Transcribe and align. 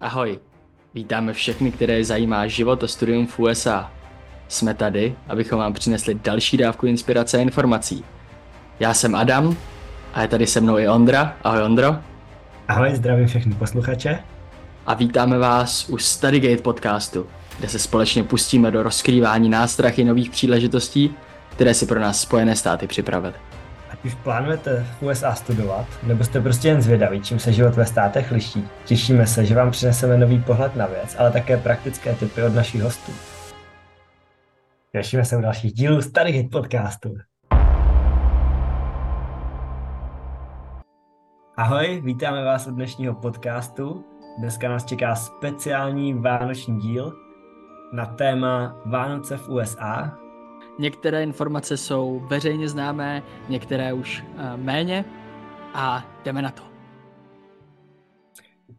Ahoj, 0.00 0.38
vítáme 0.94 1.32
všechny, 1.32 1.72
které 1.72 2.04
zajímá 2.04 2.46
život 2.46 2.84
a 2.84 2.88
studium 2.88 3.26
v 3.26 3.38
USA. 3.38 3.92
Jsme 4.48 4.74
tady, 4.74 5.16
abychom 5.28 5.58
vám 5.58 5.72
přinesli 5.72 6.14
další 6.14 6.56
dávku 6.56 6.86
inspirace 6.86 7.38
a 7.38 7.40
informací. 7.40 8.04
Já 8.80 8.94
jsem 8.94 9.14
Adam 9.14 9.56
a 10.14 10.22
je 10.22 10.28
tady 10.28 10.46
se 10.46 10.60
mnou 10.60 10.78
i 10.78 10.88
Ondra. 10.88 11.36
Ahoj 11.44 11.62
Ondro. 11.62 11.96
Ahoj, 12.68 12.94
zdravím 12.94 13.26
všechny 13.26 13.54
posluchače. 13.54 14.18
A 14.86 14.94
vítáme 14.94 15.38
vás 15.38 15.88
u 15.88 15.98
Studygate 15.98 16.62
podcastu, 16.62 17.26
kde 17.58 17.68
se 17.68 17.78
společně 17.78 18.24
pustíme 18.24 18.70
do 18.70 18.82
rozkrývání 18.82 19.48
nástrachy 19.48 20.04
nových 20.04 20.30
příležitostí, 20.30 21.14
které 21.48 21.74
si 21.74 21.86
pro 21.86 22.00
nás 22.00 22.20
Spojené 22.20 22.56
státy 22.56 22.86
připravili. 22.86 23.34
Už 24.04 24.14
plánujete 24.14 24.86
v 25.00 25.02
USA 25.02 25.34
studovat, 25.34 25.86
nebo 26.02 26.24
jste 26.24 26.40
prostě 26.40 26.68
jen 26.68 26.82
zvědaví, 26.82 27.20
čím 27.20 27.38
se 27.38 27.52
život 27.52 27.74
ve 27.74 27.86
státech 27.86 28.30
liší, 28.30 28.68
těšíme 28.84 29.26
se, 29.26 29.44
že 29.44 29.54
vám 29.54 29.70
přineseme 29.70 30.18
nový 30.18 30.40
pohled 30.40 30.76
na 30.76 30.86
věc, 30.86 31.16
ale 31.18 31.30
také 31.30 31.56
praktické 31.56 32.14
tipy 32.14 32.42
od 32.42 32.54
našich 32.54 32.82
hostů. 32.82 33.12
Těšíme 34.92 35.24
se 35.24 35.36
u 35.36 35.40
dalších 35.40 35.72
dílů 35.72 36.02
Stargate 36.02 36.48
podcastu. 36.48 37.16
Ahoj, 41.56 42.00
vítáme 42.04 42.44
vás 42.44 42.66
u 42.66 42.70
dnešního 42.70 43.14
podcastu. 43.14 44.04
Dneska 44.38 44.68
nás 44.68 44.84
čeká 44.84 45.14
speciální 45.14 46.14
vánoční 46.14 46.78
díl 46.78 47.12
na 47.92 48.06
téma 48.06 48.76
Vánoce 48.86 49.36
v 49.36 49.48
USA, 49.48 50.23
Některé 50.78 51.22
informace 51.22 51.76
jsou 51.76 52.20
veřejně 52.20 52.68
známé, 52.68 53.22
některé 53.48 53.92
už 53.92 54.24
uh, 54.34 54.56
méně 54.56 55.04
a 55.74 56.04
jdeme 56.24 56.42
na 56.42 56.50
to. 56.50 56.62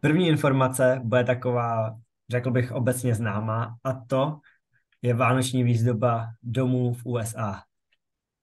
První 0.00 0.28
informace 0.28 1.00
bude 1.04 1.24
taková, 1.24 1.96
řekl 2.30 2.50
bych, 2.50 2.72
obecně 2.72 3.14
známá 3.14 3.76
a 3.84 3.92
to 3.92 4.38
je 5.02 5.14
vánoční 5.14 5.64
výzdoba 5.64 6.26
domů 6.42 6.94
v 6.94 7.06
USA. 7.06 7.62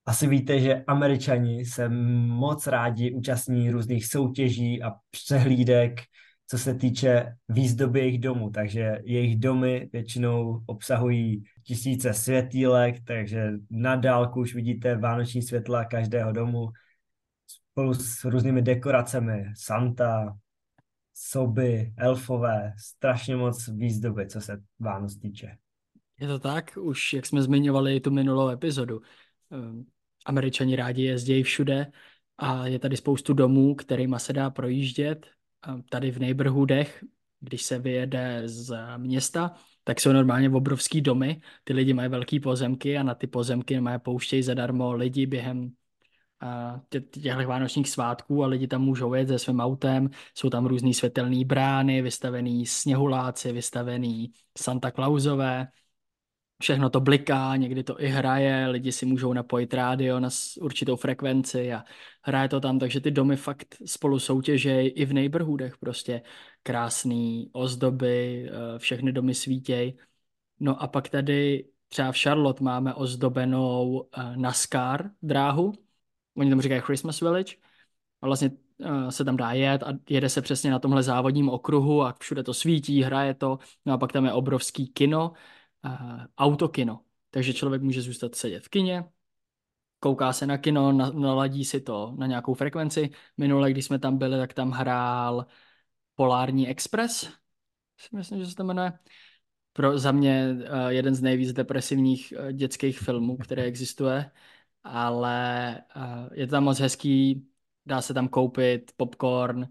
Asi 0.05 0.27
víte, 0.27 0.59
že 0.59 0.83
američani 0.87 1.65
se 1.65 1.89
moc 2.27 2.67
rádi 2.67 3.11
účastní 3.11 3.71
různých 3.71 4.07
soutěží 4.07 4.83
a 4.83 4.91
přehlídek, 5.11 6.01
co 6.47 6.57
se 6.57 6.73
týče 6.73 7.35
výzdoby 7.49 7.99
jejich 7.99 8.19
domů. 8.19 8.49
Takže 8.49 8.99
jejich 9.03 9.39
domy 9.39 9.89
většinou 9.93 10.63
obsahují 10.65 11.43
tisíce 11.63 12.13
světýlek, 12.13 12.95
takže 13.03 13.51
na 13.69 13.95
dálku 13.95 14.39
už 14.39 14.55
vidíte 14.55 14.97
vánoční 14.97 15.41
světla 15.41 15.85
každého 15.85 16.31
domu 16.31 16.69
spolu 17.47 17.93
s 17.93 18.25
různými 18.25 18.61
dekoracemi. 18.61 19.45
Santa, 19.57 20.37
soby, 21.13 21.93
elfové, 21.97 22.73
strašně 22.77 23.35
moc 23.35 23.67
výzdoby, 23.67 24.27
co 24.27 24.41
se 24.41 24.61
Vánoc 24.79 25.17
týče. 25.17 25.57
Je 26.19 26.27
to 26.27 26.39
tak, 26.39 26.77
už 26.81 27.13
jak 27.13 27.25
jsme 27.25 27.41
zmiňovali 27.41 27.99
tu 27.99 28.11
minulou 28.11 28.49
epizodu. 28.49 29.01
Ehm, 29.51 29.85
Američani 30.25 30.75
rádi 30.75 31.03
jezdí 31.03 31.43
všude 31.43 31.91
a 32.37 32.67
je 32.67 32.79
tady 32.79 32.97
spoustu 32.97 33.33
domů, 33.33 33.75
kterýma 33.75 34.19
se 34.19 34.33
dá 34.33 34.49
projíždět. 34.49 35.25
Tady 35.89 36.11
v 36.11 36.19
neighborhoodech, 36.19 37.03
když 37.39 37.63
se 37.63 37.79
vyjede 37.79 38.41
z 38.45 38.75
města, 38.97 39.51
tak 39.83 40.01
jsou 40.01 40.11
normálně 40.11 40.49
obrovský 40.49 41.01
domy. 41.01 41.41
Ty 41.63 41.73
lidi 41.73 41.93
mají 41.93 42.09
velký 42.09 42.39
pozemky 42.39 42.97
a 42.97 43.03
na 43.03 43.15
ty 43.15 43.27
pozemky 43.27 43.79
mají 43.79 43.99
pouštějí 43.99 44.43
zadarmo 44.43 44.93
lidi 44.93 45.25
během 45.25 45.71
těchto 46.89 47.47
vánočních 47.47 47.89
svátků 47.89 48.43
a 48.43 48.47
lidi 48.47 48.67
tam 48.67 48.81
můžou 48.81 49.13
jet 49.13 49.27
se 49.27 49.39
svým 49.39 49.59
autem, 49.59 50.09
jsou 50.35 50.49
tam 50.49 50.65
různý 50.65 50.93
světelné 50.93 51.45
brány, 51.45 52.01
vystavený 52.01 52.65
sněhuláci, 52.65 53.51
vystavený 53.51 54.31
Santa 54.57 54.91
Clausové, 54.91 55.67
všechno 56.63 56.89
to 56.89 56.99
bliká, 56.99 57.55
někdy 57.55 57.83
to 57.83 58.01
i 58.01 58.07
hraje, 58.07 58.67
lidi 58.67 58.91
si 58.91 59.05
můžou 59.05 59.33
napojit 59.33 59.73
rádio 59.73 60.19
na 60.19 60.29
určitou 60.61 60.95
frekvenci 60.95 61.73
a 61.73 61.83
hraje 62.21 62.49
to 62.49 62.59
tam, 62.59 62.79
takže 62.79 63.01
ty 63.01 63.11
domy 63.11 63.35
fakt 63.35 63.75
spolu 63.85 64.19
soutěžejí 64.19 64.89
i 64.89 65.05
v 65.05 65.13
neighborhoodech 65.13 65.77
prostě 65.77 66.21
krásný 66.63 67.49
ozdoby, 67.51 68.49
eh, 68.49 68.79
všechny 68.79 69.11
domy 69.11 69.33
svítěj. 69.35 69.97
No 70.59 70.81
a 70.83 70.87
pak 70.87 71.09
tady 71.09 71.65
třeba 71.89 72.11
v 72.11 72.17
Charlotte 72.17 72.63
máme 72.63 72.93
ozdobenou 72.93 74.09
eh, 74.17 74.37
NASCAR 74.37 75.11
dráhu, 75.21 75.73
oni 76.37 76.49
tomu 76.49 76.61
říkají 76.61 76.81
Christmas 76.81 77.21
Village, 77.21 77.55
a 78.21 78.25
vlastně 78.25 78.51
uh, 78.77 79.09
se 79.09 79.25
tam 79.25 79.37
dá 79.37 79.51
jet 79.51 79.83
a 79.83 79.93
jede 80.09 80.29
se 80.29 80.41
přesně 80.41 80.71
na 80.71 80.79
tomhle 80.79 81.03
závodním 81.03 81.49
okruhu 81.49 82.03
a 82.03 82.15
všude 82.19 82.43
to 82.43 82.53
svítí, 82.53 83.03
hraje 83.03 83.33
to, 83.33 83.59
no 83.85 83.93
a 83.93 83.97
pak 83.97 84.11
tam 84.11 84.25
je 84.25 84.33
obrovský 84.33 84.87
kino, 84.87 85.33
autokino, 86.37 86.99
takže 87.29 87.53
člověk 87.53 87.81
může 87.81 88.01
zůstat 88.01 88.35
sedět 88.35 88.63
v 88.63 88.69
kině, 88.69 89.03
kouká 89.99 90.33
se 90.33 90.47
na 90.47 90.57
kino, 90.57 90.91
na, 90.91 91.09
naladí 91.09 91.65
si 91.65 91.81
to 91.81 92.15
na 92.17 92.27
nějakou 92.27 92.53
frekvenci. 92.53 93.09
Minule, 93.37 93.71
když 93.71 93.85
jsme 93.85 93.99
tam 93.99 94.17
byli, 94.17 94.37
tak 94.37 94.53
tam 94.53 94.71
hrál 94.71 95.45
Polární 96.15 96.67
Express, 96.67 97.29
myslím, 98.11 98.39
že 98.39 98.45
se 98.45 98.55
to 98.55 98.63
jmenuje. 98.63 98.93
Pro, 99.73 99.99
za 99.99 100.11
mě 100.11 100.55
uh, 100.55 100.87
jeden 100.87 101.15
z 101.15 101.21
nejvíc 101.21 101.53
depresivních 101.53 102.33
uh, 102.39 102.51
dětských 102.51 102.99
filmů, 102.99 103.37
který 103.37 103.61
existuje 103.61 104.31
ale 104.83 105.81
je 106.33 106.47
to 106.47 106.51
tam 106.51 106.63
moc 106.63 106.79
hezký, 106.79 107.47
dá 107.85 108.01
se 108.01 108.13
tam 108.13 108.27
koupit 108.27 108.91
popcorn, 108.97 109.69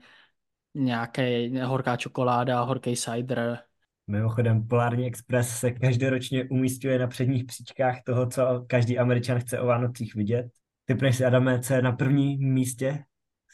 nějaký 0.75 1.59
horká 1.61 1.97
čokoláda, 1.97 2.63
horký 2.63 2.97
cider. 2.97 3.65
Mimochodem, 4.07 4.67
Polární 4.67 5.07
Express 5.07 5.59
se 5.59 5.71
každoročně 5.71 6.45
umístuje 6.45 6.99
na 6.99 7.07
předních 7.07 7.45
příčkách 7.45 8.03
toho, 8.07 8.27
co 8.27 8.65
každý 8.67 8.99
Američan 8.99 9.41
chce 9.41 9.61
o 9.61 9.67
Vánocích 9.67 10.15
vidět. 10.15 10.47
Ty 10.85 11.13
si, 11.13 11.25
Adame, 11.25 11.61
co 11.61 11.75
je 11.75 11.83
na 11.83 11.93
prvním 11.93 12.53
místě 12.53 13.05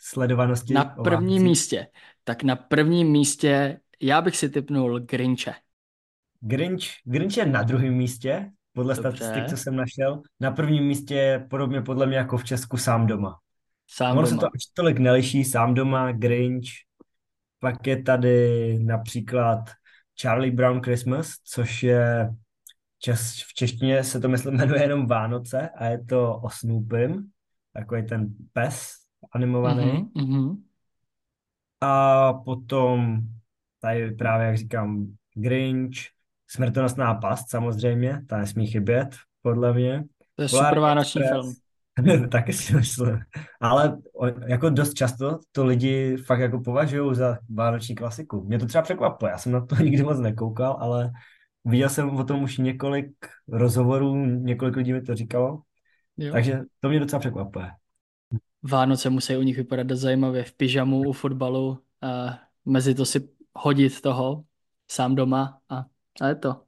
sledovanosti? 0.02 0.74
Na 0.74 0.84
prvním 0.84 1.42
místě. 1.42 1.86
Tak 2.24 2.42
na 2.42 2.56
prvním 2.56 3.08
místě 3.08 3.80
já 4.02 4.22
bych 4.22 4.36
si 4.36 4.48
typnul 4.48 5.00
Grinche. 5.00 5.54
Grinch, 6.40 6.84
Grinch 7.04 7.36
je 7.36 7.46
na 7.46 7.62
druhém 7.62 7.94
místě, 7.94 8.50
podle 8.72 8.94
Dobře. 8.94 9.10
statistik, 9.10 9.46
co 9.50 9.56
jsem 9.56 9.76
našel. 9.76 10.22
Na 10.40 10.50
prvním 10.50 10.84
místě 10.84 11.14
je 11.14 11.38
podobně 11.38 11.82
podle 11.82 12.06
mě 12.06 12.16
jako 12.16 12.36
v 12.36 12.44
Česku 12.44 12.76
sám 12.76 13.06
doma. 13.06 13.38
Sám 13.90 14.18
ono 14.18 14.22
doma. 14.22 14.40
se 14.40 14.40
to 14.40 14.46
až 14.46 14.60
tolik 14.74 14.98
neliší, 14.98 15.44
sám 15.44 15.74
doma, 15.74 16.12
Grinch, 16.12 16.68
pak 17.58 17.86
je 17.86 18.02
tady 18.02 18.78
například 18.78 19.58
Charlie 20.22 20.52
Brown 20.52 20.82
Christmas, 20.82 21.30
což 21.44 21.82
je 21.82 22.30
čes, 22.98 23.42
v 23.48 23.54
češtině 23.54 24.04
se 24.04 24.20
to 24.20 24.28
myslím 24.28 24.54
jmenuje 24.54 24.82
jenom 24.82 25.06
Vánoce 25.06 25.68
a 25.68 25.84
je 25.84 26.04
to 26.04 26.38
o 26.38 26.50
Snoopym, 26.50 27.30
takový 27.72 28.06
ten 28.06 28.34
pes 28.52 28.92
animovaný. 29.32 29.84
Mm-hmm, 29.84 30.12
mm-hmm. 30.12 30.56
A 31.80 32.32
potom 32.32 33.20
tady 33.80 34.10
právě, 34.10 34.46
jak 34.46 34.56
říkám, 34.56 35.06
Grinch, 35.34 35.96
Smrtonosná 36.50 37.14
past 37.14 37.50
samozřejmě, 37.50 38.22
ta 38.28 38.38
nesmí 38.38 38.66
chybět, 38.66 39.08
podle 39.42 39.72
mě. 39.72 40.04
To 40.34 40.42
je 40.42 40.48
super 40.48 40.78
vánoční 40.78 41.22
film. 41.22 41.54
Taky 42.32 42.52
si 42.52 42.76
myslím. 42.76 43.18
Ale 43.60 43.98
jako 44.46 44.70
dost 44.70 44.94
často 44.94 45.38
to 45.52 45.64
lidi 45.64 46.16
fakt 46.16 46.40
jako 46.40 46.60
považují 46.60 47.14
za 47.14 47.38
vánoční 47.50 47.94
klasiku. 47.94 48.44
Mě 48.44 48.58
to 48.58 48.66
třeba 48.66 48.82
překvapuje, 48.82 49.30
já 49.30 49.38
jsem 49.38 49.52
na 49.52 49.66
to 49.66 49.74
nikdy 49.82 50.02
moc 50.02 50.18
nekoukal, 50.18 50.76
ale 50.80 51.10
viděl 51.64 51.88
jsem 51.88 52.10
o 52.10 52.24
tom 52.24 52.42
už 52.42 52.58
několik 52.58 53.10
rozhovorů, 53.48 54.16
několik 54.26 54.76
lidí 54.76 54.92
mi 54.92 55.02
to 55.02 55.14
říkalo, 55.14 55.62
jo. 56.16 56.32
takže 56.32 56.60
to 56.80 56.88
mě 56.88 57.00
docela 57.00 57.20
překvapuje. 57.20 57.70
Vánoce 58.62 59.10
musí 59.10 59.36
u 59.36 59.42
nich 59.42 59.56
vypadat 59.56 59.90
zajímavě 59.90 60.44
v 60.44 60.52
pyžamu, 60.52 61.00
u 61.00 61.12
fotbalu, 61.12 61.78
a 62.02 62.38
mezi 62.64 62.94
to 62.94 63.04
si 63.04 63.28
hodit 63.54 64.00
toho 64.00 64.44
sám 64.90 65.14
doma 65.14 65.58
a 65.68 65.84
a 66.20 66.28
je 66.28 66.34
to. 66.34 66.62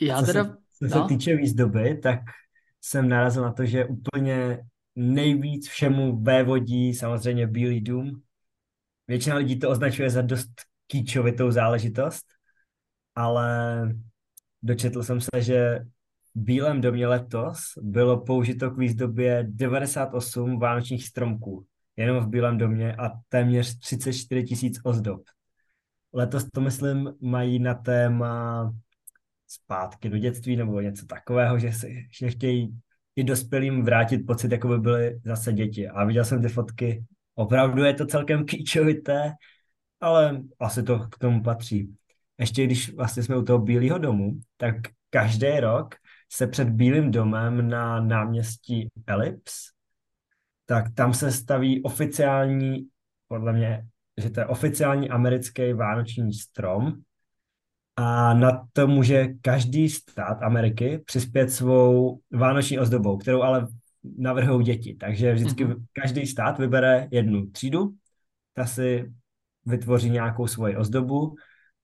Já 0.00 0.20
co 0.20 0.26
teda... 0.26 0.44
Se, 0.44 0.88
co 0.88 0.98
no? 0.98 1.08
se 1.08 1.14
týče 1.14 1.36
výzdoby, 1.36 1.98
tak 2.02 2.20
jsem 2.86 3.08
narazil 3.08 3.42
na 3.42 3.52
to, 3.52 3.66
že 3.66 3.84
úplně 3.84 4.58
nejvíc 4.96 5.68
všemu 5.68 6.22
vévodí 6.22 6.94
samozřejmě 6.94 7.46
Bílý 7.46 7.80
dům. 7.80 8.22
Většina 9.08 9.36
lidí 9.36 9.58
to 9.58 9.70
označuje 9.70 10.10
za 10.10 10.22
dost 10.22 10.50
kýčovitou 10.86 11.50
záležitost, 11.50 12.24
ale 13.14 13.88
dočetl 14.62 15.02
jsem 15.02 15.20
se, 15.20 15.42
že 15.42 15.78
v 16.34 16.40
Bílém 16.40 16.80
domě 16.80 17.06
letos 17.06 17.58
bylo 17.82 18.20
použito 18.20 18.70
k 18.70 18.78
výzdobě 18.78 19.46
98 19.48 20.58
vánočních 20.58 21.06
stromků, 21.06 21.66
jenom 21.96 22.24
v 22.24 22.28
Bílém 22.28 22.58
domě 22.58 22.96
a 22.96 23.10
téměř 23.28 23.78
34 23.78 24.44
tisíc 24.44 24.80
ozdob. 24.84 25.22
Letos 26.12 26.44
to, 26.52 26.60
myslím, 26.60 27.12
mají 27.20 27.58
na 27.58 27.74
téma 27.74 28.72
zpátky 29.54 30.08
do 30.08 30.18
dětství 30.18 30.56
nebo 30.56 30.80
něco 30.80 31.06
takového, 31.06 31.58
že, 31.58 31.72
si, 31.72 32.08
že 32.12 32.30
chtějí 32.30 32.80
i 33.16 33.24
dospělým 33.24 33.84
vrátit 33.84 34.18
pocit, 34.18 34.52
jako 34.52 34.68
by 34.68 34.78
byly 34.78 35.20
zase 35.24 35.52
děti. 35.52 35.88
A 35.88 36.04
viděl 36.04 36.24
jsem 36.24 36.42
ty 36.42 36.48
fotky, 36.48 37.04
opravdu 37.34 37.84
je 37.84 37.94
to 37.94 38.06
celkem 38.06 38.44
kýčovité 38.44 39.34
ale 40.04 40.42
asi 40.60 40.82
to 40.82 40.98
k 40.98 41.18
tomu 41.18 41.42
patří. 41.42 41.96
Ještě 42.38 42.64
když 42.64 42.94
vlastně 42.94 43.22
jsme 43.22 43.36
u 43.36 43.42
toho 43.42 43.58
Bílého 43.58 43.98
domu, 43.98 44.40
tak 44.56 44.74
každý 45.10 45.60
rok 45.60 45.94
se 46.32 46.46
před 46.46 46.68
Bílým 46.68 47.10
domem 47.10 47.68
na 47.68 48.00
náměstí 48.00 48.88
Ellipse, 49.06 49.60
tak 50.66 50.94
tam 50.94 51.14
se 51.14 51.32
staví 51.32 51.82
oficiální, 51.82 52.88
podle 53.28 53.52
mě, 53.52 53.86
že 54.22 54.30
to 54.30 54.40
je 54.40 54.46
oficiální 54.46 55.10
americký 55.10 55.72
vánoční 55.72 56.32
strom 56.32 56.92
a 57.96 58.34
na 58.34 58.66
to 58.72 58.86
může 58.86 59.28
každý 59.42 59.88
stát 59.88 60.42
Ameriky 60.42 61.02
přispět 61.04 61.50
svou 61.50 62.20
vánoční 62.32 62.78
ozdobou, 62.78 63.16
kterou 63.16 63.42
ale 63.42 63.66
navrhují 64.18 64.64
děti. 64.64 64.96
Takže 65.00 65.34
vždycky 65.34 65.66
mm-hmm. 65.66 65.84
každý 65.92 66.26
stát 66.26 66.58
vybere 66.58 67.08
jednu 67.10 67.46
třídu, 67.46 67.94
ta 68.54 68.66
si 68.66 69.12
vytvoří 69.66 70.10
nějakou 70.10 70.46
svoji 70.46 70.76
ozdobu 70.76 71.34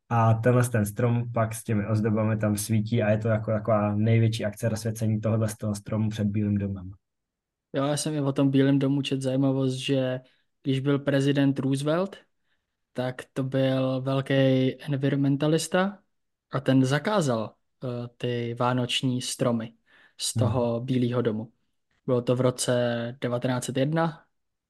a 0.09 0.35
tenhle 0.35 0.69
ten 0.69 0.87
strom 0.87 1.33
pak 1.33 1.55
s 1.55 1.65
těmi 1.65 1.87
ozdobami 1.87 2.37
tam 2.37 2.57
svítí 2.57 3.03
a 3.03 3.11
je 3.11 3.19
to 3.19 3.29
jako 3.29 3.51
taková 3.51 3.95
největší 3.95 4.45
akce 4.45 4.69
rozsvěcení 4.69 5.21
tohohle 5.21 5.49
z 5.49 5.57
toho 5.57 5.75
stromu 5.75 6.09
před 6.09 6.27
Bílým 6.27 6.59
domem. 6.59 6.91
Jo, 7.77 7.85
já 7.85 7.97
jsem 7.97 8.15
i 8.15 8.21
o 8.21 8.33
tom 8.33 8.51
Bílém 8.51 8.79
domu 8.79 9.03
čet 9.03 9.23
zajímavost, 9.23 9.75
že 9.75 10.21
když 10.63 10.81
byl 10.81 10.99
prezident 10.99 11.59
Roosevelt, 11.59 12.17
tak 12.93 13.23
to 13.33 13.43
byl 13.43 14.01
velký 14.01 14.35
environmentalista 14.83 15.99
a 16.51 16.61
ten 16.61 16.85
zakázal 16.85 17.55
uh, 17.83 17.91
ty 18.17 18.55
vánoční 18.59 19.23
stromy 19.23 19.75
z 20.19 20.35
mhm. 20.35 20.45
toho 20.45 20.77
hmm. 20.77 20.87
Bílého 20.87 21.23
domu. 21.23 21.53
Bylo 22.07 22.23
to 22.23 22.37
v 22.37 22.41
roce 22.41 22.73
1901, 23.21 24.25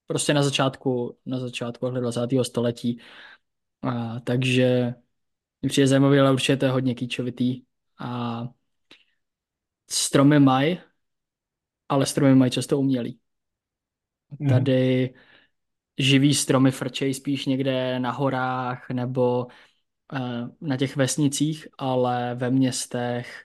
prostě 0.07 0.35
na 0.35 0.43
začátku, 0.43 1.19
na 1.27 1.39
začátku 1.39 1.91
20. 1.91 2.21
století. 2.43 3.01
A, 3.83 4.21
takže 4.21 4.95
mi 5.63 5.69
přijde 5.69 5.87
zajímavý, 5.87 6.19
ale 6.19 6.33
určitě 6.33 6.57
to 6.57 6.65
je 6.65 6.71
hodně 6.71 6.95
kýčovitý. 6.95 7.63
A 7.99 8.49
stromy 9.91 10.41
mají, 10.41 10.79
ale 11.89 12.07
stromy 12.07 12.35
mají 12.35 12.51
často 12.51 12.79
umělý. 12.79 13.21
Mhm. 14.39 14.51
Tady 14.51 15.15
živý 16.01 16.35
stromy 16.35 16.71
frčejí 16.71 17.15
spíš 17.15 17.47
někde 17.47 18.01
na 18.01 18.11
horách 18.11 18.91
nebo 18.91 19.47
uh, 20.13 20.49
na 20.61 20.77
těch 20.77 20.97
vesnicích, 20.97 21.69
ale 21.79 22.35
ve 22.35 22.51
městech 22.51 23.45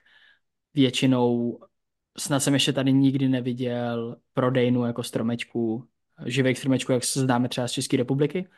většinou 0.74 1.58
snad 2.18 2.40
jsem 2.40 2.54
ještě 2.54 2.72
tady 2.72 2.92
nikdy 2.92 3.28
neviděl 3.28 4.16
prodejnu 4.32 4.84
jako 4.84 5.02
stromečků, 5.02 5.88
živých 6.26 6.58
stromečků, 6.58 6.92
jak 6.92 7.04
se 7.04 7.20
známe 7.20 7.48
třeba 7.48 7.68
z 7.68 7.72
České 7.72 7.96
republiky. 7.96 8.48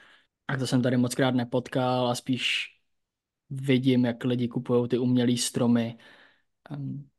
A 0.48 0.56
to 0.56 0.66
jsem 0.66 0.82
tady 0.82 0.96
moc 0.96 1.14
krát 1.14 1.34
nepotkal 1.34 2.08
a 2.08 2.14
spíš 2.14 2.66
vidím, 3.50 4.04
jak 4.04 4.24
lidi 4.24 4.48
kupují 4.48 4.88
ty 4.88 4.98
umělé 4.98 5.36
stromy 5.36 5.98
um, 6.70 7.10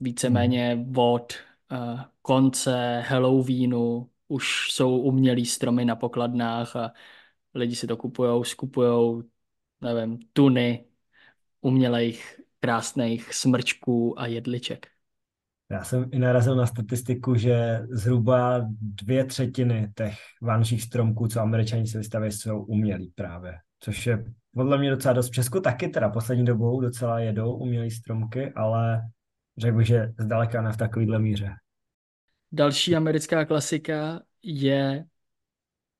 víceméně 0.00 0.74
hmm. 0.74 0.98
od 0.98 1.32
uh, 1.72 2.00
konce 2.22 3.00
Halloweenu 3.08 4.10
už 4.28 4.72
jsou 4.72 4.98
umělý 4.98 5.46
stromy 5.46 5.84
na 5.84 5.96
pokladnách 5.96 6.76
a 6.76 6.92
lidi 7.54 7.76
si 7.76 7.86
to 7.86 7.96
kupují, 7.96 8.44
skupují, 8.44 9.22
nevím, 9.80 10.18
tuny 10.32 10.84
umělých 11.60 12.40
krásných 12.60 13.34
smrčků 13.34 14.20
a 14.20 14.26
jedliček. 14.26 14.86
Já 15.70 15.84
jsem 15.84 16.08
i 16.12 16.18
narazil 16.18 16.56
na 16.56 16.66
statistiku, 16.66 17.34
že 17.34 17.80
zhruba 17.90 18.66
dvě 18.80 19.24
třetiny 19.24 19.92
těch 19.96 20.14
vánočních 20.42 20.82
stromků, 20.82 21.28
co 21.28 21.40
američani 21.40 21.86
si 21.86 21.98
vystaví, 21.98 22.32
jsou 22.32 22.62
umělí 22.62 23.12
právě. 23.14 23.54
Což 23.80 24.06
je 24.06 24.24
podle 24.54 24.78
mě 24.78 24.90
docela 24.90 25.14
dost. 25.14 25.28
V 25.28 25.32
Česku 25.32 25.60
taky 25.60 25.88
teda 25.88 26.08
poslední 26.08 26.44
dobou 26.44 26.80
docela 26.80 27.18
jedou 27.18 27.52
umělý 27.52 27.90
stromky, 27.90 28.52
ale 28.56 29.02
řekl 29.58 29.76
bych, 29.76 29.86
že 29.86 30.12
zdaleka 30.18 30.62
ne 30.62 30.72
v 30.72 30.76
takovýhle 30.76 31.18
míře. 31.18 31.50
Další 32.52 32.96
americká 32.96 33.44
klasika 33.44 34.22
je 34.42 35.04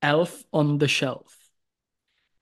Elf 0.01 0.45
on 0.51 0.79
the 0.79 0.87
Shelf. 0.87 1.39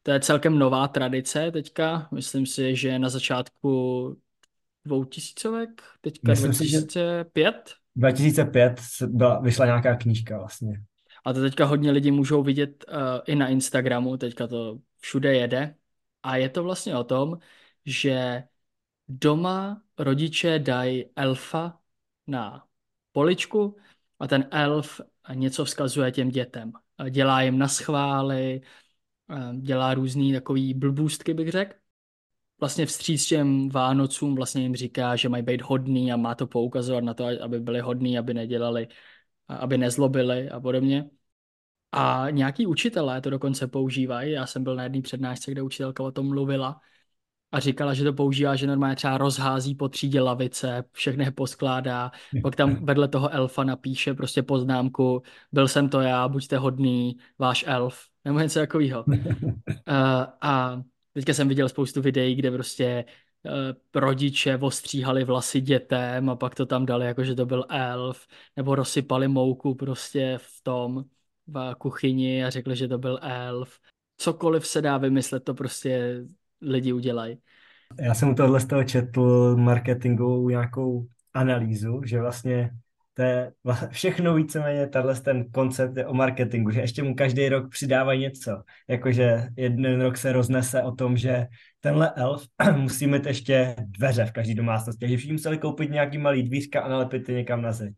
To 0.03 0.13
je 0.13 0.21
celkem 0.21 0.59
nová 0.59 0.89
tradice 0.89 1.51
teďka. 1.51 2.09
Myslím 2.13 2.47
si, 2.47 2.77
že 2.77 2.99
na 2.99 3.09
začátku 3.09 4.17
dvoutisícovek, 4.85 5.83
teďka 6.01 6.31
Myslím 6.31 6.51
2005. 6.51 7.69
Si, 7.69 7.75
2005 7.97 8.81
byla, 9.07 9.41
vyšla 9.41 9.67
nějaká 9.67 9.97
knížka 9.97 10.39
vlastně. 10.39 10.83
A 11.25 11.33
to 11.33 11.41
teďka 11.41 11.65
hodně 11.65 11.91
lidí 11.91 12.11
můžou 12.11 12.43
vidět 12.43 12.85
uh, 12.89 12.95
i 13.27 13.37
na 13.37 13.49
Instagramu, 13.49 14.17
teďka 14.17 14.47
to 14.47 14.79
všude 14.99 15.35
jede. 15.35 15.75
A 16.23 16.37
je 16.37 16.49
to 16.49 16.63
vlastně 16.63 16.97
o 16.97 17.05
tom, 17.05 17.39
že 17.87 18.43
doma 19.09 19.83
rodiče 19.99 20.59
dají 20.59 21.05
elfa 21.17 21.79
na 22.27 22.67
poličku 23.13 23.77
a 24.21 24.27
ten 24.27 24.49
elf 24.51 25.01
něco 25.35 25.65
vzkazuje 25.65 26.13
těm 26.13 26.29
dětem. 26.29 26.73
Dělá 27.11 27.43
jim 27.43 27.59
na 27.59 27.69
schvály, 27.69 28.61
dělá 29.61 29.95
různý 29.95 30.33
takový 30.33 30.75
blbůstky, 30.75 31.35
bych 31.35 31.51
řekl 31.51 31.73
vlastně 32.61 32.87
vstříc 32.87 33.27
těm 33.27 33.69
Vánocům 33.69 34.35
vlastně 34.35 34.63
jim 34.63 34.77
říká, 34.77 35.17
že 35.17 35.29
mají 35.29 35.43
být 35.43 35.63
hodný 35.63 36.13
a 36.13 36.17
má 36.17 36.35
to 36.35 36.47
poukazovat 36.47 37.05
na 37.05 37.15
to, 37.15 37.27
aby 37.43 37.61
byli 37.61 37.81
hodní, 37.81 38.19
aby 38.19 38.35
nedělali, 38.35 38.89
aby 39.49 39.79
nezlobili 39.79 40.51
a 40.51 40.61
podobně. 40.61 41.11
A 41.93 42.27
nějaký 42.31 42.67
učitelé 42.67 43.21
to 43.21 43.31
dokonce 43.31 43.67
používají. 43.67 44.33
Já 44.33 44.47
jsem 44.47 44.65
byl 44.65 44.77
na 44.77 44.83
jedné 44.83 45.03
přednášce, 45.03 45.51
kde 45.51 45.63
učitelka 45.63 46.03
o 46.03 46.11
tom 46.11 46.29
mluvila 46.29 46.81
a 47.57 47.61
říkala, 47.61 47.95
že 47.95 48.05
to 48.05 48.13
používá, 48.13 48.57
že 48.57 48.67
normálně 48.67 48.97
třeba 48.97 49.19
rozhází 49.19 49.75
po 49.75 49.89
třídě 49.89 50.21
lavice, 50.21 50.85
všechny 50.93 51.25
je 51.25 51.31
poskládá, 51.31 52.11
pak 52.43 52.57
tam 52.57 52.77
vedle 52.85 53.09
toho 53.09 53.31
elfa 53.33 53.65
napíše 53.65 54.15
prostě 54.15 54.43
poznámku, 54.43 55.23
byl 55.53 55.69
jsem 55.69 55.89
to 55.89 56.01
já, 56.01 56.29
buďte 56.29 56.59
hodný, 56.59 57.17
váš 57.39 57.65
elf, 57.67 58.01
nebo 58.25 58.39
něco 58.39 58.59
takového. 58.59 59.05
Uh, 59.09 59.15
a 60.41 60.83
Teďka 61.17 61.35
jsem 61.35 61.49
viděl 61.49 61.69
spoustu 61.69 62.03
videí, 62.03 62.35
kde 62.35 62.51
prostě 62.51 63.05
uh, 63.43 63.53
rodiče 63.95 64.59
ostříhali 64.59 65.25
vlasy 65.25 65.61
dětem 65.61 66.31
a 66.31 66.37
pak 66.37 66.55
to 66.55 66.67
tam 66.67 66.87
dali, 66.87 67.07
jako 67.07 67.25
že 67.25 67.35
to 67.35 67.47
byl 67.47 67.65
elf, 67.69 68.27
nebo 68.57 68.75
rozsypali 68.75 69.29
mouku 69.29 69.75
prostě 69.75 70.39
v 70.43 70.61
tom, 70.63 71.05
v 71.47 71.75
kuchyni 71.79 72.45
a 72.45 72.51
řekli, 72.51 72.77
že 72.77 72.89
to 72.89 72.99
byl 72.99 73.19
elf. 73.23 73.81
Cokoliv 74.17 74.67
se 74.67 74.83
dá 74.83 74.99
vymyslet, 74.99 75.45
to 75.45 75.55
prostě 75.55 76.25
lidi 76.63 76.93
udělají. 76.93 77.39
Já 78.01 78.15
jsem 78.15 78.29
u 78.29 78.35
tohle 78.35 78.61
z 78.61 78.67
toho 78.67 78.85
četl 78.85 79.57
marketingovou 79.57 80.49
nějakou 80.49 81.07
analýzu, 81.35 82.01
že 82.05 82.21
vlastně 82.21 82.71
to 83.15 83.23
je 83.23 83.53
všechno 83.91 84.35
víceméně, 84.35 84.87
tahle 84.87 85.15
ten 85.15 85.51
koncept 85.51 85.97
je 85.97 86.07
o 86.07 86.15
marketingu, 86.15 86.71
že 86.71 86.81
ještě 86.81 87.03
mu 87.03 87.15
každý 87.15 87.49
rok 87.49 87.71
přidávají 87.71 88.21
něco. 88.21 88.63
Jakože 88.89 89.49
jeden 89.57 90.01
rok 90.01 90.17
se 90.17 90.33
roznese 90.33 90.83
o 90.83 90.93
tom, 90.93 91.17
že 91.17 91.47
tenhle 91.81 92.13
elf 92.17 92.47
musí 92.77 93.07
mít 93.07 93.27
ještě 93.27 93.77
dveře 93.81 94.25
v 94.25 94.33
každé 94.33 94.55
domácnosti, 94.55 95.09
že 95.09 95.17
všichni 95.17 95.33
museli 95.33 95.59
koupit 95.59 95.91
nějaký 95.91 96.19
malý 96.19 96.43
dvířka 96.43 96.81
a 96.81 96.89
nalepit 96.89 97.29
je 97.29 97.35
někam 97.35 97.63
na 97.63 97.73
zeď. 97.73 97.95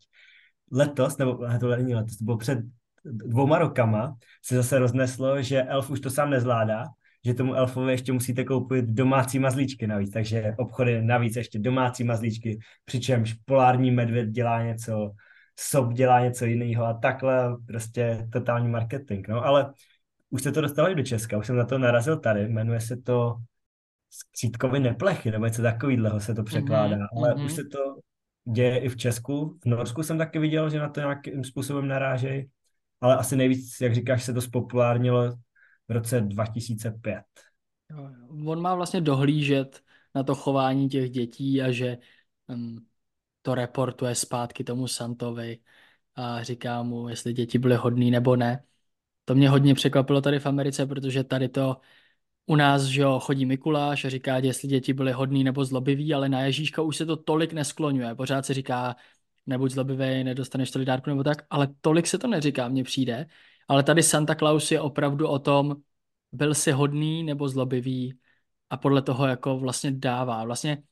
Letos, 0.72 1.18
nebo 1.18 1.38
to 1.60 1.68
není 1.76 1.94
letos, 1.94 2.16
to 2.16 2.24
bylo 2.24 2.36
před 2.36 2.58
dvouma 3.04 3.58
rokama, 3.58 4.16
se 4.44 4.56
zase 4.56 4.78
rozneslo, 4.78 5.42
že 5.42 5.62
elf 5.62 5.90
už 5.90 6.00
to 6.00 6.10
sám 6.10 6.30
nezvládá 6.30 6.84
že 7.28 7.34
tomu 7.34 7.54
elfovi 7.54 7.92
ještě 7.92 8.12
musíte 8.12 8.44
koupit 8.44 8.84
domácí 8.84 9.38
mazlíčky 9.38 9.86
navíc, 9.86 10.10
takže 10.12 10.54
obchody 10.58 11.02
navíc 11.02 11.36
ještě 11.36 11.58
domácí 11.58 12.04
mazlíčky, 12.04 12.58
přičemž 12.84 13.34
polární 13.34 13.90
medvěd 13.90 14.28
dělá 14.28 14.62
něco, 14.62 15.10
sob 15.58 15.92
dělá 15.92 16.20
něco 16.20 16.44
jiného 16.44 16.84
a 16.84 16.94
takhle 16.94 17.56
prostě 17.66 18.28
totální 18.32 18.68
marketing, 18.68 19.28
no, 19.28 19.44
ale 19.44 19.72
už 20.30 20.42
se 20.42 20.52
to 20.52 20.60
dostalo 20.60 20.90
i 20.90 20.94
do 20.94 21.02
Česka, 21.02 21.38
už 21.38 21.46
jsem 21.46 21.56
na 21.56 21.64
to 21.64 21.78
narazil 21.78 22.18
tady, 22.18 22.48
jmenuje 22.48 22.80
se 22.80 22.96
to 22.96 23.36
skřítkovy 24.10 24.80
neplechy, 24.80 25.30
nebo 25.30 25.44
něco 25.44 25.62
takového 25.62 26.20
se 26.20 26.34
to 26.34 26.42
překládá, 26.42 26.96
mm-hmm. 26.96 27.06
ale 27.16 27.34
mm-hmm. 27.34 27.44
už 27.44 27.52
se 27.52 27.64
to 27.64 27.78
děje 28.52 28.78
i 28.78 28.88
v 28.88 28.96
Česku, 28.96 29.58
v 29.62 29.66
Norsku 29.66 30.02
jsem 30.02 30.18
taky 30.18 30.38
viděl, 30.38 30.70
že 30.70 30.78
na 30.78 30.88
to 30.88 31.00
nějakým 31.00 31.44
způsobem 31.44 31.88
narážejí, 31.88 32.48
ale 33.00 33.16
asi 33.16 33.36
nejvíc, 33.36 33.80
jak 33.80 33.94
říkáš, 33.94 34.24
se 34.24 34.32
to 34.32 34.40
spopulárnilo 34.40 35.32
v 35.88 35.92
roce 35.92 36.20
2005. 36.20 37.24
On 38.46 38.60
má 38.60 38.74
vlastně 38.74 39.00
dohlížet 39.00 39.82
na 40.14 40.22
to 40.22 40.34
chování 40.34 40.88
těch 40.88 41.10
dětí 41.10 41.62
a 41.62 41.72
že 41.72 41.98
um, 42.46 42.86
to 43.42 43.54
reportuje 43.54 44.14
zpátky 44.14 44.64
tomu 44.64 44.88
Santovi 44.88 45.58
a 46.14 46.42
říká 46.42 46.82
mu, 46.82 47.08
jestli 47.08 47.32
děti 47.32 47.58
byly 47.58 47.76
hodný 47.76 48.10
nebo 48.10 48.36
ne. 48.36 48.64
To 49.24 49.34
mě 49.34 49.50
hodně 49.50 49.74
překvapilo 49.74 50.20
tady 50.20 50.38
v 50.38 50.46
Americe, 50.46 50.86
protože 50.86 51.24
tady 51.24 51.48
to 51.48 51.76
u 52.46 52.56
nás, 52.56 52.82
že 52.82 53.02
jo, 53.02 53.18
chodí 53.20 53.46
Mikuláš 53.46 54.04
a 54.04 54.08
říká, 54.08 54.36
jestli 54.36 54.68
děti 54.68 54.92
byly 54.92 55.12
hodný 55.12 55.44
nebo 55.44 55.64
zlobiví, 55.64 56.14
ale 56.14 56.28
na 56.28 56.40
Ježíška 56.40 56.82
už 56.82 56.96
se 56.96 57.06
to 57.06 57.16
tolik 57.16 57.52
neskloňuje. 57.52 58.14
Pořád 58.14 58.46
se 58.46 58.54
říká, 58.54 58.96
nebuď 59.46 59.72
zlobivý, 59.72 60.24
nedostaneš 60.24 60.70
tolik 60.70 60.86
dárku 60.86 61.10
nebo 61.10 61.24
tak, 61.24 61.46
ale 61.50 61.68
tolik 61.80 62.06
se 62.06 62.18
to 62.18 62.26
neříká, 62.28 62.68
mně 62.68 62.84
přijde. 62.84 63.26
Ale 63.68 63.82
tady 63.82 64.02
Santa 64.02 64.34
Claus 64.34 64.70
je 64.70 64.80
opravdu 64.80 65.28
o 65.28 65.38
tom, 65.38 65.76
byl 66.32 66.54
si 66.54 66.72
hodný 66.72 67.22
nebo 67.24 67.48
zlobivý 67.48 68.18
a 68.70 68.76
podle 68.76 69.02
toho 69.02 69.26
jako 69.26 69.58
vlastně 69.58 69.90
dává. 69.90 70.44
Vlastně 70.44 70.82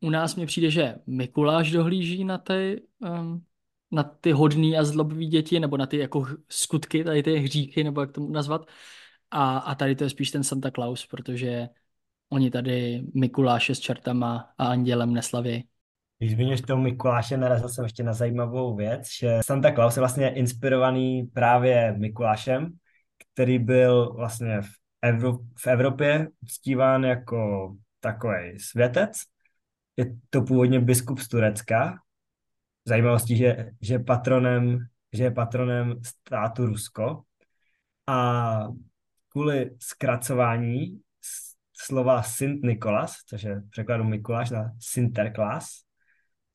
u 0.00 0.10
nás 0.10 0.36
mi 0.36 0.46
přijde, 0.46 0.70
že 0.70 0.94
Mikuláš 1.06 1.70
dohlíží 1.70 2.24
na 2.24 2.38
ty, 2.38 2.82
um, 2.98 3.44
na 3.90 4.02
ty 4.02 4.32
hodný 4.32 4.78
a 4.78 4.84
zlobivý 4.84 5.26
děti, 5.26 5.60
nebo 5.60 5.76
na 5.76 5.86
ty 5.86 5.98
jako 5.98 6.26
skutky, 6.48 7.04
tady 7.04 7.22
ty 7.22 7.38
hříchy, 7.38 7.84
nebo 7.84 8.00
jak 8.00 8.12
to 8.12 8.20
nazvat. 8.20 8.68
A, 9.30 9.58
a 9.58 9.74
tady 9.74 9.96
to 9.96 10.04
je 10.04 10.10
spíš 10.10 10.30
ten 10.30 10.44
Santa 10.44 10.70
Claus, 10.70 11.06
protože 11.06 11.68
oni 12.28 12.50
tady 12.50 13.04
Mikuláše 13.14 13.74
s 13.74 13.80
čertama 13.80 14.54
a 14.58 14.66
andělem 14.66 15.12
neslaví. 15.12 15.68
Když 16.18 16.32
zmiňuješ 16.32 16.60
toho 16.60 16.82
Mikuláše, 16.82 17.36
narazil 17.36 17.68
jsem 17.68 17.84
ještě 17.84 18.02
na 18.02 18.12
zajímavou 18.12 18.76
věc, 18.76 19.08
že 19.20 19.38
Santa 19.44 19.72
Claus 19.72 19.96
je 19.96 20.00
vlastně 20.00 20.34
inspirovaný 20.34 21.22
právě 21.34 21.94
Mikulášem, 21.98 22.70
který 23.32 23.58
byl 23.58 24.14
vlastně 24.14 24.62
v, 24.62 24.68
Evro- 25.04 25.46
v 25.58 25.66
Evropě 25.66 26.28
uctíván 26.42 27.04
jako 27.04 27.72
takový 28.00 28.58
světec. 28.58 29.18
Je 29.96 30.06
to 30.30 30.42
původně 30.42 30.80
biskup 30.80 31.18
z 31.18 31.28
Turecka. 31.28 31.98
Zajímavostí, 32.84 33.36
že, 33.36 33.70
že, 33.80 33.98
patronem, 33.98 34.78
že 35.12 35.24
je 35.24 35.30
patronem 35.30 35.94
státu 36.02 36.66
Rusko. 36.66 37.22
A 38.06 38.60
kvůli 39.28 39.70
zkracování 39.78 41.00
slova 41.72 42.22
Sint 42.22 42.62
Nikolas, 42.62 43.16
což 43.26 43.42
je 43.42 43.62
překladu 43.70 44.04
Mikuláš 44.04 44.50
na 44.50 44.72
Sinterklaas, 44.80 45.87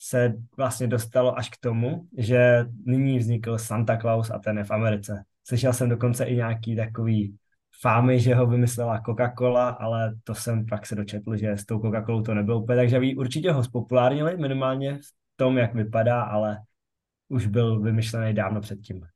se 0.05 0.33
vlastně 0.57 0.87
dostalo 0.87 1.37
až 1.37 1.49
k 1.49 1.57
tomu, 1.57 2.07
že 2.17 2.65
nyní 2.85 3.19
vznikl 3.19 3.57
Santa 3.57 3.97
Claus 3.97 4.31
a 4.31 4.39
ten 4.39 4.57
je 4.57 4.63
v 4.63 4.71
Americe. 4.71 5.23
Slyšel 5.47 5.73
jsem 5.73 5.89
dokonce 5.89 6.25
i 6.25 6.35
nějaký 6.35 6.75
takový 6.75 7.37
fámy, 7.81 8.19
že 8.19 8.35
ho 8.35 8.47
vymyslela 8.47 9.01
Coca-Cola, 9.01 9.69
ale 9.79 10.15
to 10.23 10.35
jsem 10.35 10.65
pak 10.65 10.85
se 10.85 10.95
dočetl, 10.95 11.37
že 11.37 11.51
s 11.51 11.65
tou 11.65 11.79
Coca-Colou 11.79 12.23
to 12.23 12.33
nebylo 12.33 12.61
úplně, 12.61 12.77
takže 12.77 12.99
ví, 12.99 13.15
určitě 13.15 13.51
ho 13.51 13.63
spopulárnili 13.63 14.37
minimálně 14.37 14.99
v 15.01 15.11
tom, 15.35 15.57
jak 15.57 15.75
vypadá, 15.75 16.21
ale 16.21 16.57
už 17.29 17.47
byl 17.47 17.79
vymyšlený 17.79 18.33
dávno 18.33 18.61
předtím. 18.61 19.07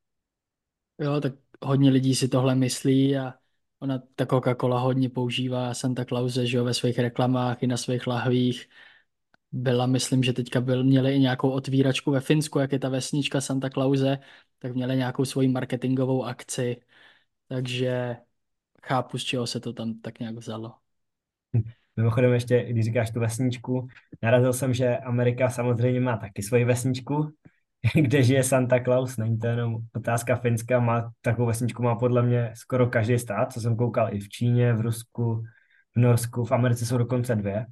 Jo, 0.99 1.21
tak 1.21 1.33
hodně 1.61 1.89
lidí 1.89 2.15
si 2.15 2.27
tohle 2.27 2.55
myslí 2.55 3.17
a 3.17 3.33
ona 3.79 4.01
ta 4.15 4.25
Coca-Cola 4.25 4.79
hodně 4.79 5.09
používá 5.09 5.73
Santa 5.73 6.05
Clause, 6.05 6.47
že 6.47 6.57
jo, 6.57 6.63
ve 6.63 6.73
svých 6.73 6.99
reklamách 6.99 7.63
i 7.63 7.67
na 7.67 7.77
svých 7.77 8.07
lahvích 8.07 8.69
byla, 9.51 9.85
myslím, 9.85 10.23
že 10.23 10.33
teďka 10.33 10.61
byl, 10.61 10.83
měli 10.83 11.15
i 11.15 11.19
nějakou 11.19 11.49
otvíračku 11.49 12.11
ve 12.11 12.19
Finsku, 12.19 12.59
jak 12.59 12.71
je 12.71 12.79
ta 12.79 12.89
vesnička 12.89 13.41
Santa 13.41 13.69
Clause, 13.69 14.19
tak 14.59 14.75
měli 14.75 14.95
nějakou 14.95 15.25
svoji 15.25 15.47
marketingovou 15.47 16.25
akci, 16.25 16.81
takže 17.47 18.17
chápu, 18.83 19.17
z 19.17 19.23
čeho 19.23 19.47
se 19.47 19.59
to 19.59 19.73
tam 19.73 19.99
tak 19.99 20.19
nějak 20.19 20.35
vzalo. 20.35 20.73
Mimochodem 21.95 22.33
ještě, 22.33 22.63
když 22.63 22.85
říkáš 22.85 23.11
tu 23.11 23.19
vesničku, 23.19 23.87
narazil 24.23 24.53
jsem, 24.53 24.73
že 24.73 24.97
Amerika 24.97 25.49
samozřejmě 25.49 25.99
má 25.99 26.17
taky 26.17 26.43
svoji 26.43 26.65
vesničku, 26.65 27.31
kde 28.01 28.23
žije 28.23 28.43
Santa 28.43 28.79
Claus, 28.79 29.17
není 29.17 29.39
to 29.39 29.47
jenom 29.47 29.77
otázka 29.95 30.35
Finska, 30.35 30.79
má 30.79 31.11
takovou 31.21 31.47
vesničku 31.47 31.83
má 31.83 31.95
podle 31.95 32.23
mě 32.23 32.51
skoro 32.55 32.87
každý 32.87 33.19
stát, 33.19 33.53
co 33.53 33.61
jsem 33.61 33.75
koukal 33.75 34.13
i 34.13 34.19
v 34.19 34.29
Číně, 34.29 34.73
v 34.73 34.81
Rusku, 34.81 35.43
v 35.95 35.99
Norsku, 35.99 36.45
v 36.45 36.51
Americe 36.51 36.85
jsou 36.85 36.97
dokonce 36.97 37.35
dvě. 37.35 37.65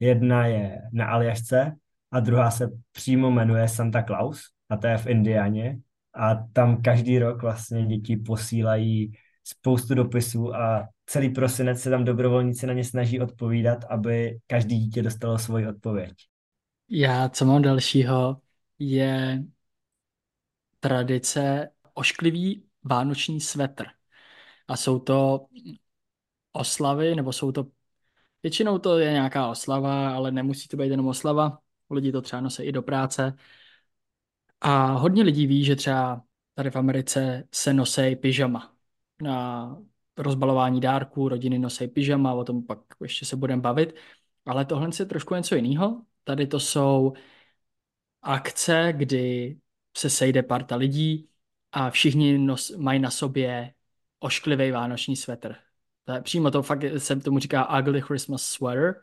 Jedna 0.00 0.46
je 0.46 0.82
na 0.92 1.06
Aljašce 1.06 1.76
a 2.10 2.20
druhá 2.20 2.50
se 2.50 2.70
přímo 2.92 3.30
jmenuje 3.30 3.68
Santa 3.68 4.02
Claus 4.02 4.42
a 4.68 4.76
to 4.76 4.86
je 4.86 4.98
v 4.98 5.06
Indianě 5.06 5.78
a 6.14 6.34
tam 6.52 6.82
každý 6.82 7.18
rok 7.18 7.42
vlastně 7.42 7.86
děti 7.86 8.16
posílají 8.16 9.12
spoustu 9.44 9.94
dopisů 9.94 10.54
a 10.54 10.88
celý 11.06 11.30
prosinec 11.30 11.80
se 11.80 11.90
tam 11.90 12.04
dobrovolníci 12.04 12.66
na 12.66 12.72
ně 12.72 12.84
snaží 12.84 13.20
odpovídat, 13.20 13.84
aby 13.84 14.38
každý 14.46 14.78
dítě 14.78 15.02
dostalo 15.02 15.38
svoji 15.38 15.66
odpověď. 15.66 16.12
Já, 16.88 17.28
co 17.28 17.44
mám 17.44 17.62
dalšího, 17.62 18.40
je 18.78 19.44
tradice 20.80 21.70
ošklivý 21.94 22.64
vánoční 22.84 23.40
svetr. 23.40 23.84
A 24.68 24.76
jsou 24.76 24.98
to 24.98 25.46
oslavy, 26.52 27.14
nebo 27.14 27.32
jsou 27.32 27.52
to 27.52 27.66
Většinou 28.46 28.78
to 28.78 28.98
je 28.98 29.12
nějaká 29.12 29.48
oslava, 29.48 30.14
ale 30.14 30.30
nemusí 30.30 30.68
to 30.68 30.76
být 30.76 30.90
jenom 30.90 31.06
oslava. 31.08 31.58
Lidi 31.90 32.12
to 32.12 32.22
třeba 32.22 32.40
nosí 32.42 32.62
i 32.62 32.72
do 32.72 32.82
práce. 32.82 33.36
A 34.60 34.86
hodně 34.92 35.22
lidí 35.22 35.46
ví, 35.46 35.64
že 35.64 35.76
třeba 35.76 36.24
tady 36.54 36.70
v 36.70 36.76
Americe 36.76 37.48
se 37.52 37.72
nosí 37.72 38.16
pyžama. 38.16 38.76
Na 39.22 39.76
rozbalování 40.16 40.80
dárků 40.80 41.28
rodiny 41.28 41.58
nosí 41.58 41.88
pyžama, 41.88 42.34
o 42.34 42.44
tom 42.44 42.62
pak 42.66 42.78
ještě 43.02 43.26
se 43.26 43.36
budeme 43.36 43.62
bavit. 43.62 43.94
Ale 44.46 44.64
tohle 44.64 44.90
je 44.98 45.06
trošku 45.06 45.34
něco 45.34 45.54
jiného. 45.54 46.02
Tady 46.24 46.46
to 46.46 46.60
jsou 46.60 47.12
akce, 48.22 48.92
kdy 48.96 49.56
se 49.96 50.10
sejde 50.10 50.42
parta 50.42 50.76
lidí 50.76 51.28
a 51.72 51.90
všichni 51.90 52.38
nos, 52.38 52.70
mají 52.76 53.00
na 53.00 53.10
sobě 53.10 53.74
ošklivý 54.20 54.70
vánoční 54.70 55.16
svetr. 55.16 55.65
Přímo 56.22 56.50
to 56.50 56.62
fakt 56.62 56.84
se 56.98 57.16
tomu 57.16 57.38
říká 57.38 57.78
ugly 57.78 58.00
Christmas 58.00 58.42
sweater. 58.42 59.02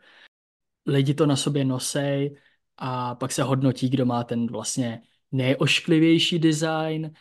Lidi 0.86 1.14
to 1.14 1.26
na 1.26 1.36
sobě 1.36 1.64
nosej 1.64 2.36
a 2.76 3.14
pak 3.14 3.32
se 3.32 3.42
hodnotí, 3.42 3.88
kdo 3.88 4.06
má 4.06 4.24
ten 4.24 4.46
vlastně 4.46 5.02
nejošklivější 5.32 6.38
design. 6.38 7.12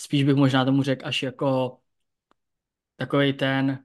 Spíš 0.00 0.24
bych 0.24 0.36
možná 0.36 0.64
tomu 0.64 0.82
řekl 0.82 1.06
až 1.06 1.22
jako 1.22 1.78
takový 2.96 3.32
ten 3.32 3.84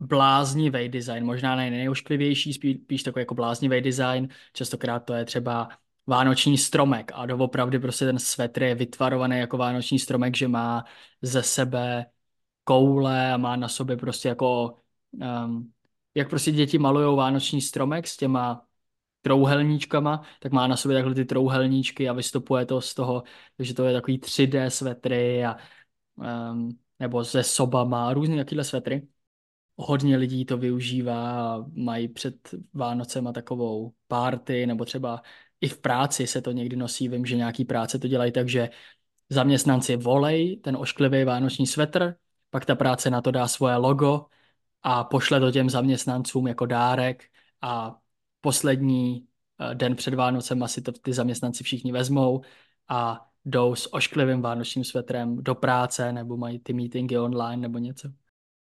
bláznivý 0.00 0.88
design, 0.88 1.24
možná 1.24 1.56
ne 1.56 1.70
nejošklivější, 1.70 2.52
spíš, 2.52 2.76
spíš 2.82 3.02
takový 3.02 3.20
jako 3.20 3.34
bláznivý 3.34 3.80
design. 3.80 4.28
Častokrát 4.52 5.04
to 5.04 5.14
je 5.14 5.24
třeba 5.24 5.68
vánoční 6.06 6.58
stromek 6.58 7.10
a 7.14 7.26
doopravdy 7.26 7.78
prostě 7.78 8.04
ten 8.04 8.18
svetr 8.18 8.62
je 8.62 8.74
vytvarovaný 8.74 9.38
jako 9.38 9.56
vánoční 9.56 9.98
stromek, 9.98 10.36
že 10.36 10.48
má 10.48 10.84
ze 11.22 11.42
sebe 11.42 12.06
koule 12.64 13.32
a 13.32 13.36
má 13.36 13.56
na 13.56 13.68
sobě 13.68 13.96
prostě 13.96 14.28
jako, 14.28 14.76
um, 15.12 15.72
jak 16.14 16.30
prostě 16.30 16.52
děti 16.52 16.78
malují 16.78 17.16
vánoční 17.16 17.60
stromek 17.60 18.06
s 18.06 18.16
těma 18.16 18.66
trouhelníčkama, 19.22 20.22
tak 20.40 20.52
má 20.52 20.66
na 20.66 20.76
sobě 20.76 20.96
takhle 20.96 21.14
ty 21.14 21.24
trouhelníčky 21.24 22.08
a 22.08 22.12
vystupuje 22.12 22.66
to 22.66 22.80
z 22.80 22.94
toho, 22.94 23.22
takže 23.56 23.74
to 23.74 23.84
je 23.84 23.92
takový 23.92 24.18
3D 24.18 24.66
svetry 24.70 25.44
a 25.44 25.56
um, 26.14 26.78
nebo 26.98 27.24
se 27.24 27.42
sobama, 27.42 28.14
různý 28.14 28.36
takovýhle 28.36 28.64
svetry. 28.64 29.08
Hodně 29.76 30.16
lidí 30.16 30.44
to 30.44 30.58
využívá 30.58 31.54
a 31.54 31.64
mají 31.72 32.08
před 32.08 32.54
Vánocema 32.74 33.32
takovou 33.32 33.92
party, 34.08 34.66
nebo 34.66 34.84
třeba 34.84 35.22
i 35.60 35.68
v 35.68 35.78
práci 35.80 36.26
se 36.26 36.42
to 36.42 36.52
někdy 36.52 36.76
nosí. 36.76 37.08
Vím, 37.08 37.26
že 37.26 37.36
nějaký 37.36 37.64
práce 37.64 37.98
to 37.98 38.08
dělají 38.08 38.32
tak, 38.32 38.48
že 38.48 38.70
zaměstnanci 39.28 39.96
volej 39.96 40.56
ten 40.56 40.76
ošklivý 40.76 41.24
vánoční 41.24 41.66
svetr, 41.66 42.14
pak 42.50 42.64
ta 42.64 42.74
práce 42.74 43.10
na 43.10 43.20
to 43.20 43.30
dá 43.30 43.48
svoje 43.48 43.76
logo 43.76 44.26
a 44.82 45.04
pošle 45.04 45.40
to 45.40 45.52
těm 45.52 45.70
zaměstnancům 45.70 46.46
jako 46.46 46.66
dárek 46.66 47.24
a 47.62 47.98
poslední 48.40 49.26
eh, 49.60 49.74
den 49.74 49.96
před 49.96 50.14
Vánocem 50.14 50.62
asi 50.62 50.82
to 50.82 50.92
ty 50.92 51.12
zaměstnanci 51.12 51.64
všichni 51.64 51.92
vezmou 51.92 52.40
a 52.88 53.26
jdou 53.44 53.74
s 53.74 53.94
ošklivým 53.94 54.42
vánočním 54.42 54.84
svetrem 54.84 55.36
do 55.42 55.54
práce 55.54 56.12
nebo 56.12 56.36
mají 56.36 56.58
ty 56.58 56.72
meetingy 56.72 57.18
online 57.18 57.62
nebo 57.62 57.78
něco. 57.78 58.08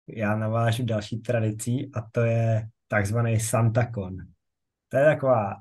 Já 0.08 0.36
navážu 0.36 0.86
další 0.86 1.18
tradicí 1.18 1.92
a 1.96 2.02
to 2.12 2.22
je 2.22 2.68
takzvaný 2.88 3.40
SantaCon. 3.40 4.18
To 4.90 4.98
je 4.98 5.06
taková 5.06 5.56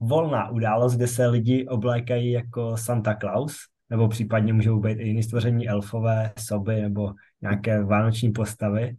volná 0.00 0.50
událost, 0.50 0.96
kde 0.96 1.06
se 1.06 1.26
lidi 1.26 1.66
oblékají 1.68 2.30
jako 2.30 2.76
Santa 2.76 3.14
Claus, 3.14 3.56
nebo 3.90 4.08
případně 4.08 4.52
můžou 4.52 4.80
být 4.80 4.98
i 4.98 5.08
jiný 5.08 5.22
stvoření 5.22 5.68
elfové, 5.68 6.32
soby 6.38 6.82
nebo 6.82 7.12
nějaké 7.44 7.84
vánoční 7.84 8.32
postavy. 8.32 8.96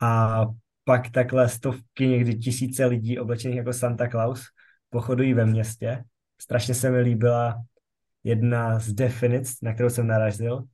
A 0.00 0.44
pak 0.84 1.10
takhle 1.10 1.48
stovky, 1.48 2.06
někdy 2.06 2.34
tisíce 2.34 2.86
lidí 2.86 3.18
oblečených 3.18 3.56
jako 3.56 3.72
Santa 3.72 4.08
Claus 4.08 4.42
pochodují 4.90 5.34
ve 5.34 5.46
městě. 5.46 6.04
Strašně 6.40 6.74
se 6.74 6.90
mi 6.90 7.00
líbila 7.00 7.62
jedna 8.24 8.78
z 8.78 8.92
definic, 8.92 9.60
na 9.62 9.74
kterou 9.74 9.90
jsem 9.90 10.06
narazil. 10.06 10.64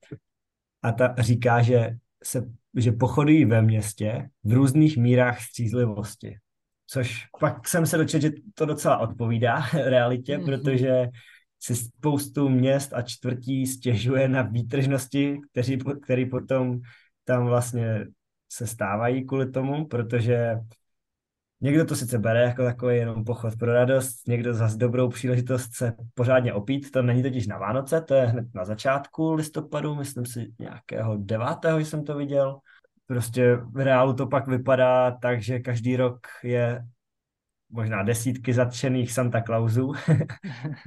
A 0.82 0.92
ta 0.92 1.14
říká, 1.18 1.62
že, 1.62 1.96
se, 2.22 2.44
že 2.76 2.92
pochodují 2.92 3.44
ve 3.44 3.62
městě 3.62 4.28
v 4.44 4.52
různých 4.52 4.96
mírách 4.96 5.40
střízlivosti. 5.40 6.38
Což 6.86 7.26
pak 7.40 7.68
jsem 7.68 7.86
se 7.86 7.96
dočetl, 7.96 8.22
že 8.22 8.30
to 8.54 8.66
docela 8.66 8.98
odpovídá 8.98 9.62
realitě, 9.72 10.38
mm-hmm. 10.38 10.44
protože 10.44 11.08
si 11.64 11.76
spoustu 11.76 12.48
měst 12.48 12.92
a 12.94 13.02
čtvrtí 13.02 13.66
stěžuje 13.66 14.28
na 14.28 14.42
výtržnosti, 14.42 15.40
kteří, 15.50 15.78
který 16.02 16.26
potom 16.26 16.80
tam 17.24 17.46
vlastně 17.46 18.06
se 18.52 18.66
stávají 18.66 19.26
kvůli 19.26 19.50
tomu, 19.50 19.86
protože 19.86 20.56
někdo 21.60 21.84
to 21.84 21.96
sice 21.96 22.18
bere 22.18 22.42
jako 22.42 22.64
takový 22.64 22.96
jenom 22.96 23.24
pochod 23.24 23.56
pro 23.56 23.72
radost, 23.72 24.28
někdo 24.28 24.54
za 24.54 24.70
dobrou 24.76 25.08
příležitost 25.08 25.74
se 25.74 25.92
pořádně 26.14 26.52
opít, 26.52 26.90
to 26.90 27.02
není 27.02 27.22
totiž 27.22 27.46
na 27.46 27.58
Vánoce, 27.58 28.00
to 28.00 28.14
je 28.14 28.26
hned 28.26 28.54
na 28.54 28.64
začátku 28.64 29.32
listopadu, 29.32 29.94
myslím 29.94 30.26
si 30.26 30.52
nějakého 30.58 31.16
devátého 31.16 31.78
jsem 31.78 32.04
to 32.04 32.16
viděl, 32.16 32.58
prostě 33.06 33.56
v 33.56 33.76
reálu 33.76 34.14
to 34.14 34.26
pak 34.26 34.46
vypadá 34.46 35.10
tak, 35.10 35.42
že 35.42 35.58
každý 35.58 35.96
rok 35.96 36.26
je 36.42 36.84
možná 37.70 38.02
desítky 38.02 38.52
zatčených 38.52 39.12
Santa 39.12 39.42
Clausů 39.42 39.92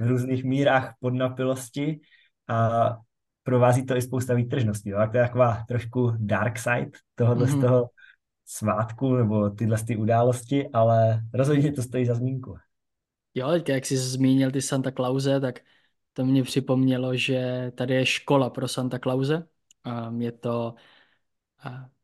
různých 0.08 0.44
mírách 0.44 0.94
podnapilosti 1.00 2.00
a 2.48 2.96
provází 3.42 3.86
to 3.86 3.96
i 3.96 4.02
spousta 4.02 4.34
výtržností. 4.34 4.90
No? 4.90 5.10
To 5.10 5.16
je 5.16 5.22
taková 5.22 5.64
trošku 5.68 6.12
dark 6.18 6.58
side 6.58 6.90
tohohle 7.14 7.46
mm-hmm. 7.46 7.50
z 7.50 7.54
mhm. 7.54 7.62
toho 7.62 7.90
svátku 8.44 9.14
nebo 9.14 9.50
tyhle 9.50 9.78
ty 9.86 9.96
události, 9.96 10.68
ale 10.72 11.20
rozhodně 11.34 11.72
to 11.72 11.82
stojí 11.82 12.06
za 12.06 12.14
zmínku. 12.14 12.56
Jo, 13.34 13.48
jak 13.68 13.86
jsi 13.86 13.96
zmínil 13.96 14.50
ty 14.50 14.62
Santa 14.62 14.90
Clause, 14.90 15.40
tak 15.40 15.60
to 16.12 16.24
mě 16.24 16.42
připomnělo, 16.42 17.16
že 17.16 17.70
tady 17.74 17.94
je 17.94 18.06
škola 18.06 18.50
pro 18.50 18.68
Santa 18.68 18.98
Clause. 18.98 19.46
Je 20.18 20.32
to 20.32 20.74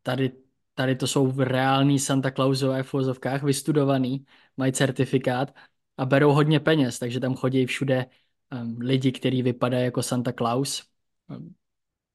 tady, 0.02 0.32
tady 0.74 0.96
to 0.96 1.06
jsou 1.06 1.32
reální 1.36 1.98
Santa 1.98 2.30
Clausové 2.30 2.82
v 2.82 2.92
vozovkách, 2.92 3.42
vystudovaný, 3.42 4.26
mají 4.56 4.72
certifikát 4.72 5.54
a 5.96 6.04
berou 6.04 6.32
hodně 6.32 6.60
peněz, 6.60 6.98
takže 6.98 7.20
tam 7.20 7.34
chodí 7.34 7.66
všude 7.66 8.06
um, 8.52 8.78
lidi, 8.80 9.12
kteří 9.12 9.42
vypadají 9.42 9.84
jako 9.84 10.02
Santa 10.02 10.32
Claus. 10.32 10.82
Um, 11.28 11.54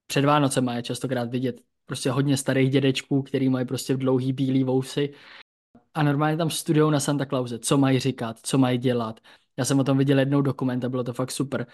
před 0.08 0.26
Vánocem 0.26 0.68
je 0.68 0.84
častokrát 0.84 1.30
vidět 1.30 1.62
prostě 1.86 2.12
hodně 2.12 2.38
starých 2.38 2.70
dědečků, 2.70 3.22
který 3.22 3.50
mají 3.50 3.66
prostě 3.66 3.98
dlouhý 3.98 4.34
bílý 4.34 4.64
vousy 4.64 5.14
a 5.94 6.04
normálně 6.04 6.38
tam 6.38 6.50
studují 6.50 6.92
na 6.92 7.00
Santa 7.00 7.26
Clause, 7.26 7.60
co 7.60 7.78
mají 7.78 8.00
říkat, 8.00 8.40
co 8.44 8.58
mají 8.58 8.78
dělat. 8.78 9.20
Já 9.58 9.66
jsem 9.66 9.80
o 9.80 9.84
tom 9.84 9.98
viděl 9.98 10.20
jednou 10.20 10.42
dokument 10.42 10.86
a 10.86 10.90
bylo 10.90 11.04
to 11.04 11.14
fakt 11.14 11.32
super. 11.32 11.68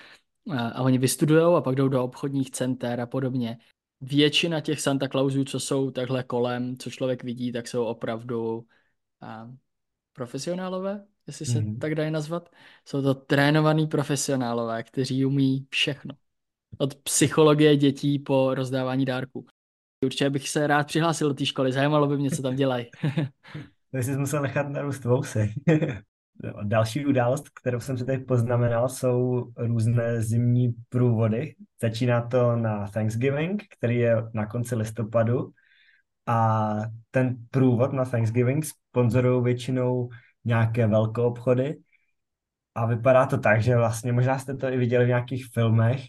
A 0.73 0.81
oni 0.81 0.97
vystudujou 0.97 1.55
a 1.55 1.61
pak 1.61 1.75
jdou 1.75 1.87
do 1.87 2.03
obchodních 2.03 2.51
center 2.51 3.01
a 3.01 3.05
podobně. 3.05 3.57
Většina 4.01 4.61
těch 4.61 4.81
Santa 4.81 5.07
Clausů, 5.07 5.43
co 5.43 5.59
jsou 5.59 5.91
takhle 5.91 6.23
kolem, 6.23 6.77
co 6.77 6.89
člověk 6.89 7.23
vidí, 7.23 7.51
tak 7.51 7.67
jsou 7.67 7.85
opravdu 7.85 8.65
a, 9.21 9.51
profesionálové, 10.13 11.05
jestli 11.27 11.45
se 11.45 11.59
mm-hmm. 11.59 11.79
tak 11.79 11.95
dají 11.95 12.11
nazvat. 12.11 12.49
Jsou 12.85 13.01
to 13.01 13.13
trénovaní 13.13 13.87
profesionálové, 13.87 14.83
kteří 14.83 15.25
umí 15.25 15.67
všechno. 15.69 16.15
Od 16.77 16.95
psychologie 16.95 17.77
dětí 17.77 18.19
po 18.19 18.55
rozdávání 18.55 19.05
dárků. 19.05 19.45
Určitě 20.03 20.29
bych 20.29 20.49
se 20.49 20.67
rád 20.67 20.87
přihlásil 20.87 21.27
do 21.27 21.33
té 21.33 21.45
školy, 21.45 21.71
zajímalo 21.71 22.07
by 22.07 22.17
mě, 22.17 22.31
co 22.31 22.41
tam 22.41 22.55
dělají. 22.55 22.85
to 23.91 23.97
jsi 23.97 24.17
musel 24.17 24.41
nechat 24.41 24.69
narůst 24.69 25.05
vousy. 25.05 25.53
Další 26.63 27.05
událost, 27.05 27.49
kterou 27.49 27.79
jsem 27.79 27.97
si 27.97 28.05
tady 28.05 28.17
poznamenal, 28.17 28.89
jsou 28.89 29.51
různé 29.57 30.21
zimní 30.21 30.75
průvody. 30.89 31.55
Začíná 31.81 32.21
to 32.21 32.55
na 32.55 32.87
Thanksgiving, 32.87 33.63
který 33.77 33.97
je 33.97 34.15
na 34.33 34.45
konci 34.45 34.75
listopadu. 34.75 35.51
A 36.27 36.75
ten 37.11 37.35
průvod 37.51 37.93
na 37.93 38.05
Thanksgiving 38.05 38.65
sponzorují 38.65 39.43
většinou 39.43 40.09
nějaké 40.45 40.87
velké 40.87 41.21
obchody. 41.21 41.77
A 42.75 42.85
vypadá 42.85 43.25
to 43.25 43.37
tak, 43.37 43.61
že 43.61 43.77
vlastně, 43.77 44.13
možná 44.13 44.39
jste 44.39 44.55
to 44.55 44.67
i 44.67 44.77
viděli 44.77 45.05
v 45.05 45.07
nějakých 45.07 45.45
filmech, 45.53 46.01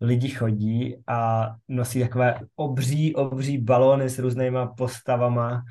lidi 0.00 0.28
chodí 0.28 0.96
a 1.06 1.50
nosí 1.68 2.00
takové 2.00 2.40
obří, 2.56 3.14
obří 3.14 3.58
balóny 3.58 4.08
s 4.08 4.18
různýma 4.18 4.66
postavama, 4.66 5.62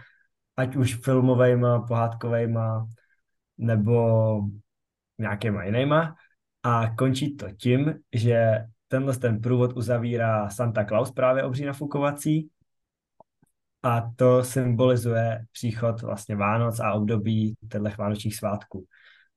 ať 0.58 0.76
už 0.76 0.96
filmovejma, 0.96 1.82
pohádkovejma, 1.82 2.88
nebo 3.62 4.42
nějakýma 5.18 5.64
jinýma. 5.64 6.16
A 6.64 6.90
končí 6.98 7.36
to 7.36 7.52
tím, 7.52 7.94
že 8.14 8.66
tenhle 8.88 9.18
ten 9.18 9.42
průvod 9.42 9.78
uzavírá 9.78 10.50
Santa 10.50 10.86
Claus, 10.86 11.12
právě 11.12 11.44
obří 11.44 11.66
nafukovací. 11.66 12.50
A 13.84 14.12
to 14.16 14.44
symbolizuje 14.44 15.46
příchod 15.52 16.02
vlastně 16.02 16.36
Vánoc 16.36 16.80
a 16.80 16.94
období 16.94 17.56
těchto 17.72 17.90
vánočních 17.98 18.36
svátků. 18.36 18.86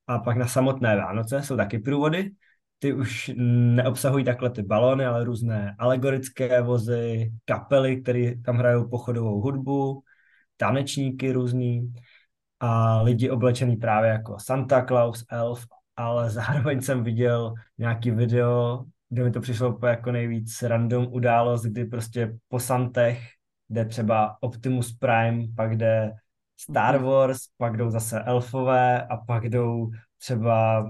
A 0.07 0.19
pak 0.19 0.37
na 0.37 0.47
samotné 0.47 0.97
Vánoce 0.97 1.43
jsou 1.43 1.56
taky 1.56 1.78
průvody, 1.78 2.30
ty 2.78 2.93
už 2.93 3.30
neobsahují 3.37 4.25
takhle 4.25 4.50
ty 4.50 4.63
balony, 4.63 5.06
ale 5.06 5.25
různé 5.25 5.76
alegorické 5.78 6.63
vozy, 6.63 7.32
kapely, 7.45 8.02
které 8.02 8.37
tam 8.45 8.56
hrajou 8.56 8.89
pochodovou 8.89 9.41
hudbu, 9.41 10.02
tanečníky 10.56 11.32
různý 11.32 11.95
a 12.65 13.03
lidi 13.03 13.31
oblečený 13.31 13.77
právě 13.77 14.11
jako 14.11 14.39
Santa 14.39 14.83
Claus, 14.83 15.25
Elf, 15.31 15.67
ale 15.97 16.31
zároveň 16.41 16.81
jsem 16.81 17.05
viděl 17.05 17.55
nějaký 17.79 18.11
video, 18.11 18.85
kde 19.09 19.25
mi 19.25 19.31
to 19.31 19.41
přišlo 19.41 19.79
jako 19.87 20.13
nejvíc 20.13 20.63
random 20.63 21.07
událost, 21.11 21.63
kdy 21.63 21.85
prostě 21.85 22.39
po 22.49 22.61
Santech 22.61 23.21
jde 23.69 23.85
třeba 23.85 24.37
Optimus 24.41 24.93
Prime, 24.99 25.47
pak 25.57 25.77
jde 25.77 26.13
Star 26.61 26.97
mhm. 26.97 27.05
Wars, 27.05 27.39
pak 27.57 27.77
jdou 27.77 27.91
zase 27.91 28.21
elfové 28.21 29.07
a 29.07 29.17
pak 29.17 29.45
jdou 29.45 29.91
třeba 30.19 30.85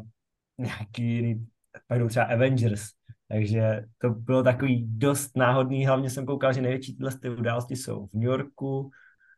nějaký 0.59 1.03
jiný 1.03 1.47
pak 1.87 1.99
jdou 1.99 2.09
třeba 2.09 2.25
Avengers. 2.25 2.83
Takže 3.29 3.85
to 3.99 4.11
bylo 4.11 4.43
takový 4.43 4.87
dost 4.89 5.37
náhodný, 5.37 5.87
hlavně 5.87 6.11
jsem 6.11 6.27
koukal, 6.27 6.53
že 6.53 6.63
největší 6.63 6.97
tyhle 6.97 7.11
ty 7.23 7.31
události 7.31 7.77
jsou 7.77 8.07
v 8.07 8.15
New 8.15 8.23
Yorku 8.23 8.91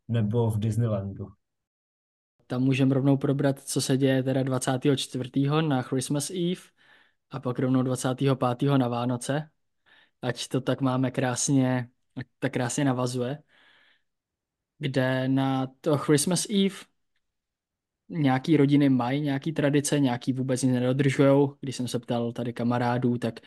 nebo 0.08 0.50
v 0.50 0.58
Disneylandu. 0.58 1.26
Tam 2.46 2.62
můžeme 2.62 2.94
rovnou 2.94 3.16
probrat, 3.16 3.60
co 3.60 3.80
se 3.80 3.96
děje 3.96 4.22
teda 4.22 4.42
24. 4.42 5.30
na 5.68 5.82
Christmas 5.82 6.30
Eve 6.30 6.60
a 7.30 7.40
pak 7.40 7.58
rovnou 7.58 7.82
25. 7.82 8.78
na 8.78 8.88
Vánoce. 8.88 9.50
Ať 10.22 10.48
to 10.48 10.60
tak 10.60 10.80
máme 10.80 11.10
krásně, 11.10 11.88
tak 12.38 12.52
krásně 12.52 12.84
navazuje. 12.84 13.42
Kde 14.78 15.28
na 15.28 15.66
to 15.80 15.98
Christmas 15.98 16.46
Eve 16.50 16.76
nějaký 18.08 18.56
rodiny 18.56 18.88
mají 18.88 19.20
nějaký 19.20 19.52
tradice, 19.52 20.00
nějaký 20.00 20.32
vůbec 20.32 20.62
nic 20.62 20.72
nedodržují. 20.72 21.48
Když 21.60 21.76
jsem 21.76 21.88
se 21.88 21.98
ptal 21.98 22.32
tady 22.32 22.52
kamarádů, 22.52 23.18
tak 23.18 23.40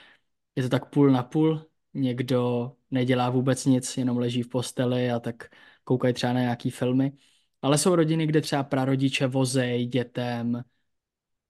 je 0.55 0.63
to 0.63 0.69
tak 0.69 0.89
půl 0.89 1.11
na 1.11 1.23
půl. 1.23 1.65
Někdo 1.93 2.71
nedělá 2.91 3.29
vůbec 3.29 3.65
nic, 3.65 3.97
jenom 3.97 4.17
leží 4.17 4.43
v 4.43 4.49
posteli 4.49 5.11
a 5.11 5.19
tak 5.19 5.49
koukají 5.83 6.13
třeba 6.13 6.33
na 6.33 6.39
nějaký 6.41 6.69
filmy. 6.71 7.11
Ale 7.61 7.77
jsou 7.77 7.95
rodiny, 7.95 8.27
kde 8.27 8.41
třeba 8.41 8.63
prarodiče 8.63 9.27
vozejí 9.27 9.87
dětem 9.87 10.63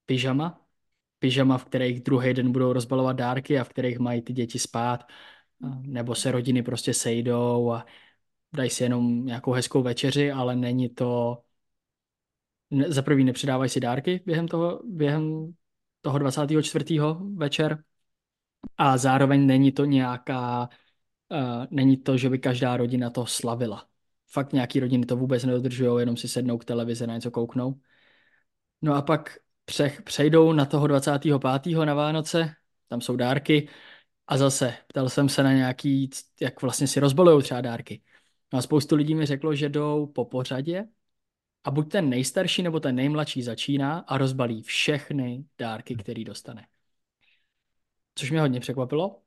pyžama, 0.05 0.61
pyžama, 1.19 1.57
v 1.57 1.65
kterých 1.65 2.01
druhý 2.01 2.33
den 2.33 2.51
budou 2.51 2.73
rozbalovat 2.73 3.15
dárky 3.15 3.59
a 3.59 3.63
v 3.63 3.69
kterých 3.69 3.99
mají 3.99 4.21
ty 4.21 4.33
děti 4.33 4.59
spát. 4.59 5.03
Nebo 5.81 6.15
se 6.15 6.31
rodiny 6.31 6.63
prostě 6.63 6.93
sejdou 6.93 7.71
a 7.71 7.85
dají 8.53 8.69
si 8.69 8.83
jenom 8.83 9.25
nějakou 9.25 9.51
hezkou 9.51 9.83
večeři, 9.83 10.31
ale 10.31 10.55
není 10.55 10.89
to 10.89 11.37
za 12.87 13.01
prvý 13.01 13.23
nepředávají 13.23 13.69
si 13.69 13.79
dárky 13.79 14.23
během 14.25 14.47
toho, 14.47 14.81
během 14.85 15.53
toho 16.01 16.19
24. 16.19 16.85
večer 17.35 17.83
a 18.77 18.97
zároveň 18.97 19.45
není 19.45 19.71
to 19.71 19.85
nějaká, 19.85 20.69
uh, 21.29 21.65
není 21.71 21.97
to, 21.97 22.17
že 22.17 22.29
by 22.29 22.39
každá 22.39 22.77
rodina 22.77 23.09
to 23.09 23.25
slavila. 23.25 23.88
Fakt 24.31 24.53
nějaký 24.53 24.79
rodiny 24.79 25.05
to 25.05 25.15
vůbec 25.15 25.43
nedodržují, 25.43 25.99
jenom 25.99 26.17
si 26.17 26.27
sednou 26.27 26.57
k 26.57 26.65
televizi 26.65 27.07
na 27.07 27.13
něco 27.13 27.31
kouknou. 27.31 27.81
No 28.81 28.93
a 28.95 29.01
pak 29.01 29.37
pře- 29.65 29.97
přejdou 30.03 30.53
na 30.53 30.65
toho 30.65 30.87
25. 30.87 31.85
na 31.85 31.93
Vánoce, 31.93 32.53
tam 32.87 33.01
jsou 33.01 33.15
dárky 33.15 33.69
a 34.27 34.37
zase 34.37 34.73
ptal 34.87 35.09
jsem 35.09 35.29
se 35.29 35.43
na 35.43 35.53
nějaký, 35.53 36.09
jak 36.41 36.61
vlastně 36.61 36.87
si 36.87 36.99
rozbalují 36.99 37.43
třeba 37.43 37.61
dárky. 37.61 38.01
No 38.53 38.59
a 38.59 38.61
spoustu 38.61 38.95
lidí 38.95 39.15
mi 39.15 39.25
řeklo, 39.25 39.55
že 39.55 39.69
jdou 39.69 40.07
po 40.07 40.25
pořadě 40.25 40.85
a 41.63 41.71
buď 41.71 41.91
ten 41.91 42.09
nejstarší 42.09 42.63
nebo 42.63 42.79
ten 42.79 42.95
nejmladší 42.95 43.43
začíná 43.43 43.99
a 43.99 44.17
rozbalí 44.17 44.61
všechny 44.61 45.45
dárky, 45.57 45.95
který 45.95 46.23
dostane. 46.23 46.67
Což 48.15 48.31
mě 48.31 48.41
hodně 48.41 48.59
překvapilo. 48.59 49.21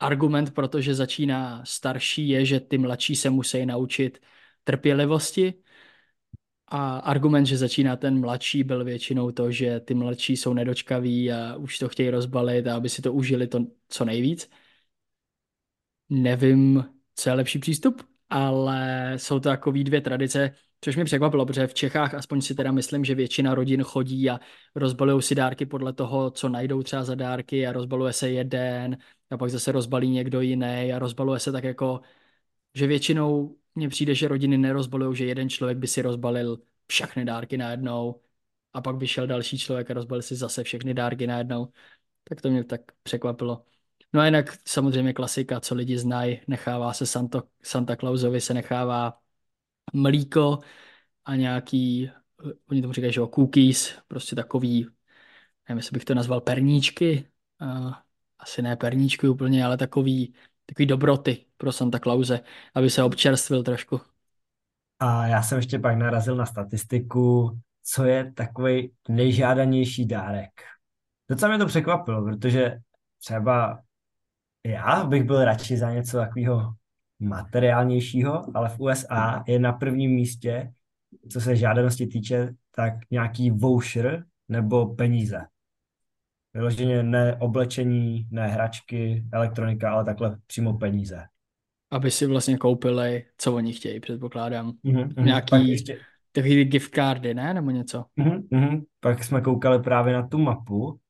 Argument, 0.00 0.54
protože 0.54 0.94
začíná 0.94 1.64
starší, 1.64 2.28
je, 2.28 2.44
že 2.44 2.60
ty 2.60 2.78
mladší 2.78 3.16
se 3.16 3.30
musí 3.30 3.66
naučit 3.66 4.18
trpělivosti. 4.64 5.54
A 6.72 6.98
argument, 6.98 7.46
že 7.46 7.56
začíná 7.56 7.96
ten 7.96 8.20
mladší, 8.20 8.64
byl 8.64 8.84
většinou 8.84 9.30
to, 9.30 9.50
že 9.50 9.80
ty 9.80 9.94
mladší 9.94 10.36
jsou 10.36 10.54
nedočkaví 10.54 11.32
a 11.32 11.56
už 11.56 11.78
to 11.78 11.88
chtějí 11.88 12.10
rozbalit 12.10 12.66
a 12.66 12.76
aby 12.76 12.88
si 12.88 13.02
to 13.02 13.12
užili 13.12 13.46
to 13.46 13.66
co 13.88 14.04
nejvíc. 14.04 14.50
Nevím, 16.08 16.84
co 17.16 17.28
je 17.30 17.34
lepší 17.34 17.58
přístup, 17.58 18.02
ale 18.30 19.12
jsou 19.16 19.40
to 19.40 19.48
takový 19.48 19.84
dvě 19.84 20.00
tradice, 20.00 20.54
Což 20.84 20.96
mě 20.96 21.04
překvapilo, 21.04 21.46
protože 21.46 21.66
v 21.66 21.74
Čechách 21.74 22.14
aspoň 22.14 22.40
si 22.40 22.54
teda 22.54 22.72
myslím, 22.72 23.04
že 23.04 23.14
většina 23.14 23.54
rodin 23.54 23.82
chodí 23.82 24.30
a 24.30 24.40
rozbalují 24.74 25.22
si 25.22 25.34
dárky 25.34 25.66
podle 25.66 25.92
toho, 25.92 26.30
co 26.30 26.48
najdou 26.48 26.82
třeba 26.82 27.04
za 27.04 27.14
dárky 27.14 27.66
a 27.66 27.72
rozbaluje 27.72 28.12
se 28.12 28.30
jeden 28.30 28.96
a 29.30 29.36
pak 29.36 29.50
zase 29.50 29.72
rozbalí 29.72 30.10
někdo 30.10 30.40
jiný 30.40 30.92
a 30.94 30.98
rozbaluje 30.98 31.40
se 31.40 31.52
tak 31.52 31.64
jako, 31.64 32.00
že 32.74 32.86
většinou 32.86 33.56
mně 33.74 33.88
přijde, 33.88 34.14
že 34.14 34.28
rodiny 34.28 34.58
nerozbalují, 34.58 35.16
že 35.16 35.24
jeden 35.24 35.50
člověk 35.50 35.78
by 35.78 35.86
si 35.86 36.02
rozbalil 36.02 36.58
všechny 36.86 37.24
dárky 37.24 37.56
najednou 37.56 38.20
a 38.72 38.80
pak 38.80 38.96
by 38.96 39.06
šel 39.08 39.26
další 39.26 39.58
člověk 39.58 39.90
a 39.90 39.94
rozbalil 39.94 40.22
si 40.22 40.36
zase 40.36 40.64
všechny 40.64 40.94
dárky 40.94 41.26
najednou. 41.26 41.72
Tak 42.24 42.40
to 42.40 42.50
mě 42.50 42.64
tak 42.64 42.80
překvapilo. 43.02 43.64
No 44.12 44.20
a 44.20 44.24
jinak 44.24 44.58
samozřejmě 44.64 45.12
klasika, 45.12 45.60
co 45.60 45.74
lidi 45.74 45.98
znají, 45.98 46.40
nechává 46.48 46.92
se 46.92 47.06
Santo, 47.06 47.42
Santa 47.62 47.96
Clausovi 47.96 48.40
se 48.40 48.54
nechává 48.54 49.20
mlíko 49.92 50.58
a 51.24 51.36
nějaký, 51.36 52.10
oni 52.70 52.82
tomu 52.82 52.92
říkají, 52.92 53.12
že 53.12 53.20
jo, 53.20 53.26
cookies, 53.26 53.98
prostě 54.08 54.36
takový, 54.36 54.86
nevím, 55.68 55.78
jestli 55.78 55.94
bych 55.94 56.04
to 56.04 56.14
nazval 56.14 56.40
perníčky, 56.40 57.28
asi 58.42 58.62
ne 58.62 58.76
perníčky 58.76 59.28
úplně, 59.28 59.64
ale 59.64 59.76
takový, 59.76 60.34
takový 60.66 60.86
dobroty 60.86 61.46
pro 61.56 61.72
Santa 61.72 61.98
Clause, 61.98 62.40
aby 62.74 62.90
se 62.90 63.02
občerstvil 63.02 63.62
trošku. 63.62 64.00
A 64.98 65.26
já 65.26 65.42
jsem 65.42 65.58
ještě 65.58 65.78
pak 65.78 65.96
narazil 65.96 66.36
na 66.36 66.46
statistiku, 66.46 67.58
co 67.84 68.04
je 68.04 68.32
takový 68.32 68.92
nejžádanější 69.08 70.06
dárek. 70.06 70.50
Docela 71.28 71.48
mě 71.48 71.58
to 71.58 71.66
překvapilo, 71.66 72.24
protože 72.24 72.78
třeba 73.18 73.82
já 74.66 75.04
bych 75.04 75.24
byl 75.24 75.44
radši 75.44 75.76
za 75.76 75.92
něco 75.92 76.16
takového 76.16 76.74
materiálnějšího, 77.18 78.56
ale 78.56 78.68
v 78.68 78.80
USA 78.80 79.44
je 79.46 79.58
na 79.58 79.72
prvním 79.72 80.10
místě, 80.10 80.72
co 81.32 81.40
se 81.40 81.56
žádanosti 81.56 82.06
týče, 82.06 82.54
tak 82.74 82.94
nějaký 83.10 83.50
voucher 83.50 84.24
nebo 84.48 84.94
peníze. 84.94 85.46
Vyloženě 86.54 87.02
ne 87.02 87.36
oblečení, 87.36 88.26
ne 88.30 88.48
hračky, 88.48 89.24
elektronika, 89.32 89.92
ale 89.92 90.04
takhle 90.04 90.36
přímo 90.46 90.78
peníze. 90.78 91.24
Aby 91.90 92.10
si 92.10 92.26
vlastně 92.26 92.58
koupili, 92.58 93.24
co 93.36 93.54
oni 93.54 93.72
chtějí, 93.72 94.00
předpokládám. 94.00 94.72
Mm-hmm, 94.84 95.24
Nějaký 95.24 95.50
pak 95.50 95.62
ještě... 95.62 95.98
takový 96.32 96.64
gift 96.64 96.94
cardy, 96.94 97.34
ne? 97.34 97.54
Nebo 97.54 97.70
něco? 97.70 98.04
Mm-hmm, 98.18 98.84
pak 99.00 99.24
jsme 99.24 99.40
koukali 99.40 99.82
právě 99.82 100.14
na 100.14 100.28
tu 100.28 100.38
mapu 100.38 101.00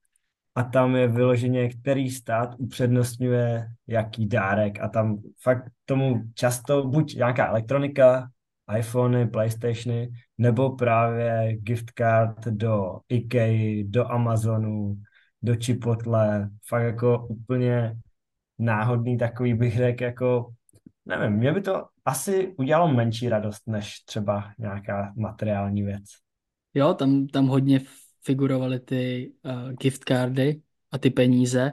a 0.54 0.62
tam 0.62 0.96
je 0.96 1.08
vyloženě, 1.08 1.68
který 1.68 2.10
stát 2.10 2.54
upřednostňuje 2.58 3.68
jaký 3.86 4.26
dárek 4.26 4.80
a 4.80 4.88
tam 4.88 5.18
fakt 5.42 5.64
tomu 5.84 6.22
často 6.34 6.86
buď 6.86 7.14
nějaká 7.14 7.48
elektronika, 7.48 8.30
iPhony, 8.78 9.28
Playstationy, 9.28 10.10
nebo 10.38 10.76
právě 10.76 11.56
gift 11.56 11.90
card 11.98 12.44
do 12.46 12.98
IKEA, 13.08 13.84
do 13.86 14.10
Amazonu, 14.10 14.96
do 15.42 15.56
Chipotle, 15.56 16.50
fakt 16.68 16.82
jako 16.82 17.26
úplně 17.26 17.96
náhodný 18.58 19.18
takový 19.18 19.54
bych 19.54 19.76
řekl, 19.76 20.04
jako 20.04 20.52
nevím, 21.06 21.32
mě 21.32 21.52
by 21.52 21.60
to 21.60 21.86
asi 22.04 22.54
udělalo 22.58 22.92
menší 22.92 23.28
radost, 23.28 23.62
než 23.66 24.00
třeba 24.04 24.52
nějaká 24.58 25.12
materiální 25.16 25.82
věc. 25.82 26.04
Jo, 26.74 26.94
tam, 26.94 27.26
tam 27.26 27.46
hodně 27.46 27.80
figurovaly 28.24 28.80
ty 28.80 29.32
uh, 29.42 29.72
gift 29.72 30.04
cardy 30.08 30.62
a 30.90 30.98
ty 30.98 31.10
peníze, 31.10 31.72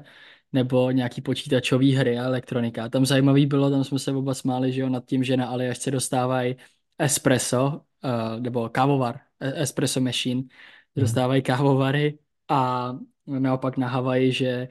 nebo 0.53 0.91
nějaký 0.91 1.21
počítačové 1.21 1.85
hry 1.85 2.19
a 2.19 2.23
elektronika. 2.23 2.89
Tam 2.89 3.05
zajímavý 3.05 3.45
bylo, 3.45 3.69
tam 3.69 3.83
jsme 3.83 3.99
se 3.99 4.11
oba 4.11 4.33
smáli, 4.33 4.73
že 4.73 4.81
jo, 4.81 4.89
nad 4.89 5.05
tím, 5.05 5.23
že 5.23 5.37
na 5.37 5.47
Aljašce 5.47 5.91
dostávají 5.91 6.55
espresso, 6.97 7.81
uh, 8.03 8.39
nebo 8.39 8.69
kávovar, 8.69 9.19
e, 9.39 9.61
espresso 9.61 10.01
machine, 10.01 10.41
hmm. 10.41 10.49
dostávají 10.95 11.41
kávovary 11.41 12.19
a 12.49 12.91
naopak 13.27 13.77
na 13.77 13.87
Havaji, 13.87 14.31
že 14.31 14.67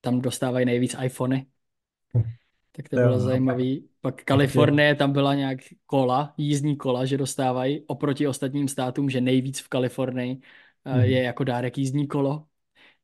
tam 0.00 0.20
dostávají 0.20 0.66
nejvíc 0.66 0.96
iPhony. 1.04 1.46
Tak 2.72 2.88
to, 2.88 2.96
bylo 2.96 3.10
no, 3.10 3.20
zajímavý. 3.20 3.88
Pak, 4.00 4.24
Kalifornie, 4.24 4.94
tam 4.94 5.12
byla 5.12 5.34
nějak 5.34 5.58
kola, 5.86 6.34
jízdní 6.36 6.76
kola, 6.76 7.04
že 7.04 7.18
dostávají 7.18 7.84
oproti 7.86 8.26
ostatním 8.26 8.68
státům, 8.68 9.10
že 9.10 9.20
nejvíc 9.20 9.60
v 9.60 9.68
Kalifornii 9.68 10.34
mm. 10.84 11.00
je 11.00 11.22
jako 11.22 11.44
dárek 11.44 11.78
jízdní 11.78 12.06
kolo. 12.06 12.44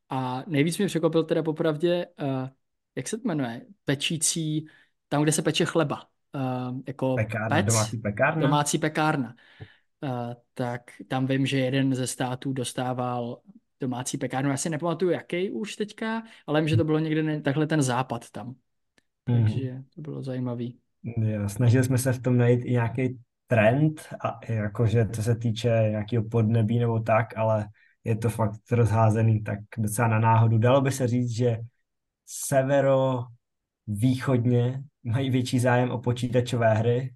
A 0.09 0.45
nejvíc 0.47 0.79
mě 0.79 0.87
překvapil 0.87 1.25
teda 1.25 1.43
popravdě, 1.43 2.07
uh, 2.23 2.49
jak 2.97 3.09
se 3.09 3.19
to 3.19 3.29
jmenuje, 3.29 3.67
pečící, 3.85 4.67
tam, 5.09 5.23
kde 5.23 5.33
se 5.33 5.43
peče 5.43 5.65
chleba. 5.65 6.07
Uh, 6.35 6.81
jako 6.87 7.15
pekárna, 7.15 7.57
pec, 7.57 7.67
domácí 7.67 7.97
pekárna. 7.97 8.43
Domácí 8.43 8.79
pekárna. 8.79 9.35
Tak 10.55 10.91
tam 11.09 11.27
vím, 11.27 11.47
že 11.47 11.59
jeden 11.59 11.95
ze 11.95 12.07
států 12.07 12.53
dostával 12.53 13.41
domácí 13.85 14.19
pekárnu. 14.19 14.51
Já 14.51 14.57
si 14.57 14.71
nepamatuju, 14.71 15.11
jaký 15.11 15.51
už 15.51 15.77
teďka, 15.77 16.23
ale 16.47 16.61
vím, 16.61 16.69
že 16.69 16.77
to 16.77 16.85
bylo 16.85 16.99
někde 16.99 17.23
ne, 17.23 17.41
takhle 17.41 17.67
ten 17.67 17.83
západ 17.83 18.31
tam. 18.31 18.55
Mm. 19.29 19.43
Takže 19.43 19.83
to 19.95 20.01
bylo 20.01 20.23
zajímavý. 20.23 20.79
Jo, 21.17 21.49
snažili 21.49 21.85
jsme 21.85 21.99
se 21.99 22.13
v 22.13 22.23
tom 22.23 22.39
najít 22.39 22.65
i 22.65 22.73
nějaký 22.73 23.19
trend, 23.47 24.01
a 24.25 24.41
jakože 24.49 25.05
to 25.05 25.23
se 25.23 25.37
týče 25.37 25.69
nějakého 25.69 26.25
podnebí 26.25 26.79
nebo 26.79 27.01
tak, 27.01 27.37
ale 27.37 27.69
je 28.05 28.17
to 28.17 28.31
fakt 28.31 28.73
rozházený 28.73 29.43
tak 29.43 29.59
docela 29.79 30.09
na 30.09 30.19
náhodu. 30.19 30.59
Dalo 30.59 30.81
by 30.81 30.91
se 30.91 31.07
říct, 31.07 31.31
že 31.31 31.59
severo 32.27 33.25
východně 33.87 34.83
mají 35.05 35.31
větší 35.31 35.59
zájem 35.59 35.91
o 35.91 35.99
počítačové 35.99 36.75
hry, 36.75 37.13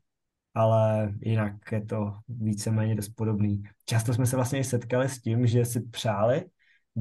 ale 0.55 1.13
jinak 1.21 1.73
je 1.73 1.85
to 1.85 2.15
víceméně 2.29 2.95
dost 2.95 3.09
podobný. 3.09 3.63
Často 3.85 4.15
jsme 4.15 4.27
se 4.27 4.37
vlastně 4.37 4.65
setkali 4.65 5.09
s 5.09 5.21
tím, 5.21 5.47
že 5.47 5.65
si 5.65 5.81
přáli 5.81 6.45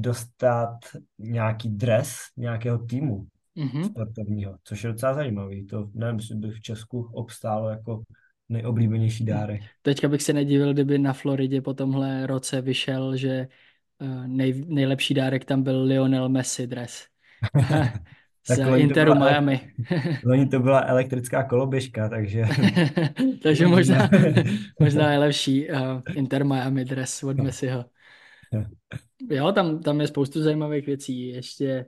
dostat 0.00 0.78
nějaký 1.18 1.68
dres 1.68 2.16
nějakého 2.36 2.78
týmu 2.78 3.26
mm-hmm. 3.56 3.82
sportovního, 3.82 4.56
což 4.64 4.84
je 4.84 4.92
docela 4.92 5.14
zajímavý. 5.14 5.66
To 5.66 5.90
nevím, 5.94 6.16
jestli 6.16 6.36
by 6.36 6.50
v 6.50 6.60
Česku 6.60 7.10
obstálo 7.12 7.68
jako 7.68 8.02
nejoblíbenější 8.48 9.24
dárek. 9.24 9.62
Teďka 9.82 10.08
bych 10.08 10.22
se 10.22 10.32
nedivil, 10.32 10.72
kdyby 10.72 10.98
na 10.98 11.12
Floridě 11.12 11.62
po 11.62 11.74
tomhle 11.74 12.26
roce 12.26 12.60
vyšel, 12.60 13.16
že 13.16 13.48
eh, 14.00 14.26
nej, 14.26 14.64
nejlepší 14.66 15.14
dárek 15.14 15.44
tam 15.44 15.62
byl 15.62 15.82
Lionel 15.82 16.28
Messi 16.28 16.66
dres. 16.66 17.06
z 18.54 18.76
Interu 18.76 19.12
byla, 19.12 19.26
Miami. 19.26 19.60
Loni 20.24 20.46
to 20.46 20.60
byla 20.60 20.80
elektrická 20.80 21.42
koloběžka, 21.42 22.08
takže... 22.08 22.44
takže 23.42 23.66
možná, 23.66 24.10
možná 24.80 25.12
je 25.12 25.18
lepší 25.18 25.70
uh, 25.70 25.78
Inter 26.14 26.44
Miami 26.44 26.84
dres 26.84 27.22
od 27.22 27.36
Messiho. 27.36 27.84
Jo, 29.30 29.52
tam, 29.52 29.80
tam 29.80 30.00
je 30.00 30.06
spoustu 30.06 30.42
zajímavých 30.42 30.86
věcí. 30.86 31.28
Ještě, 31.28 31.86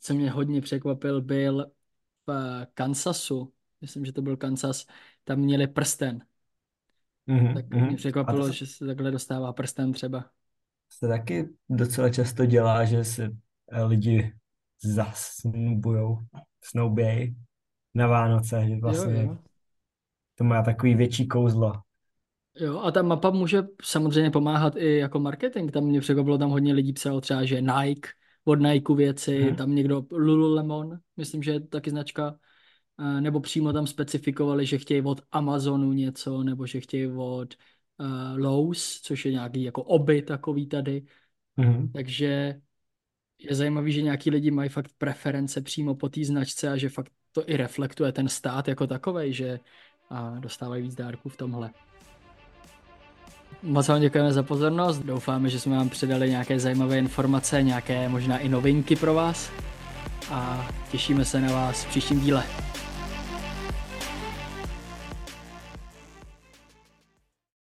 co 0.00 0.14
mě 0.14 0.30
hodně 0.30 0.60
překvapil, 0.60 1.22
byl 1.22 1.70
v 2.26 2.66
Kansasu, 2.74 3.52
myslím, 3.80 4.04
že 4.04 4.12
to 4.12 4.22
byl 4.22 4.36
Kansas, 4.36 4.86
tam 5.24 5.38
měli 5.38 5.66
prsten. 5.66 6.24
Mm-hmm, 7.28 7.54
tak 7.54 7.68
mě 7.68 7.82
mm-hmm. 7.82 7.96
překvapilo, 7.96 8.46
to... 8.46 8.52
že 8.52 8.66
se 8.66 8.86
takhle 8.86 9.10
dostává 9.10 9.52
prsten 9.52 9.92
třeba. 9.92 10.30
Se 10.90 11.08
taky 11.08 11.48
docela 11.68 12.08
často 12.08 12.46
dělá, 12.46 12.84
že 12.84 13.04
se 13.04 13.28
lidi 13.86 14.32
zasnubujou, 14.82 16.18
snoubějí 16.64 17.36
na 17.94 18.06
Vánoce, 18.06 18.66
že 18.68 18.76
vlastně 18.76 19.22
jo, 19.22 19.28
jo. 19.28 19.38
to 20.34 20.44
má 20.44 20.62
takový 20.62 20.94
větší 20.94 21.28
kouzlo. 21.28 21.72
Jo, 22.60 22.80
a 22.80 22.90
ta 22.90 23.02
mapa 23.02 23.30
může 23.30 23.62
samozřejmě 23.82 24.30
pomáhat 24.30 24.76
i 24.76 24.96
jako 24.96 25.20
marketing. 25.20 25.70
Tam 25.70 25.84
mě 25.84 26.00
překvapilo, 26.00 26.38
tam 26.38 26.50
hodně 26.50 26.72
lidí 26.72 26.92
psalo 26.92 27.20
třeba, 27.20 27.44
že 27.44 27.60
Nike, 27.60 28.08
od 28.44 28.54
Nike 28.54 28.94
věci, 28.94 29.42
hmm. 29.42 29.56
tam 29.56 29.74
někdo 29.74 30.06
Lululemon, 30.10 30.98
myslím, 31.16 31.42
že 31.42 31.50
je 31.50 31.60
taky 31.60 31.90
značka, 31.90 32.38
nebo 33.20 33.40
přímo 33.40 33.72
tam 33.72 33.86
specifikovali, 33.86 34.66
že 34.66 34.78
chtějí 34.78 35.02
od 35.02 35.20
Amazonu 35.32 35.92
něco, 35.92 36.42
nebo 36.42 36.66
že 36.66 36.80
chtějí 36.80 37.06
od 37.06 37.54
uh, 37.98 38.38
Lowe's, 38.38 39.00
což 39.02 39.24
je 39.24 39.32
nějaký 39.32 39.62
jako 39.62 39.82
oby 39.82 40.22
takový 40.22 40.66
tady. 40.66 41.02
Hmm. 41.56 41.88
Takže 41.92 42.60
je 43.38 43.54
zajímavý, 43.54 43.92
že 43.92 44.02
nějaký 44.02 44.30
lidi 44.30 44.50
mají 44.50 44.68
fakt 44.68 44.90
preference 44.98 45.60
přímo 45.60 45.94
po 45.94 46.08
té 46.08 46.24
značce 46.24 46.68
a 46.68 46.76
že 46.76 46.88
fakt 46.88 47.12
to 47.32 47.50
i 47.50 47.56
reflektuje 47.56 48.12
ten 48.12 48.28
stát 48.28 48.68
jako 48.68 48.86
takový, 48.86 49.32
že 49.32 49.60
a 50.10 50.38
dostávají 50.38 50.82
víc 50.82 50.94
dárků 50.94 51.28
v 51.28 51.36
tomhle. 51.36 51.70
Moc 53.62 53.88
vám 53.88 54.00
děkujeme 54.00 54.32
za 54.32 54.42
pozornost, 54.42 54.98
doufáme, 54.98 55.48
že 55.48 55.60
jsme 55.60 55.76
vám 55.76 55.88
předali 55.88 56.30
nějaké 56.30 56.60
zajímavé 56.60 56.98
informace, 56.98 57.62
nějaké 57.62 58.08
možná 58.08 58.38
i 58.38 58.48
novinky 58.48 58.96
pro 58.96 59.14
vás 59.14 59.50
a 60.30 60.66
těšíme 60.90 61.24
se 61.24 61.40
na 61.40 61.52
vás 61.52 61.84
v 61.84 61.88
příštím 61.88 62.20
díle. 62.20 62.44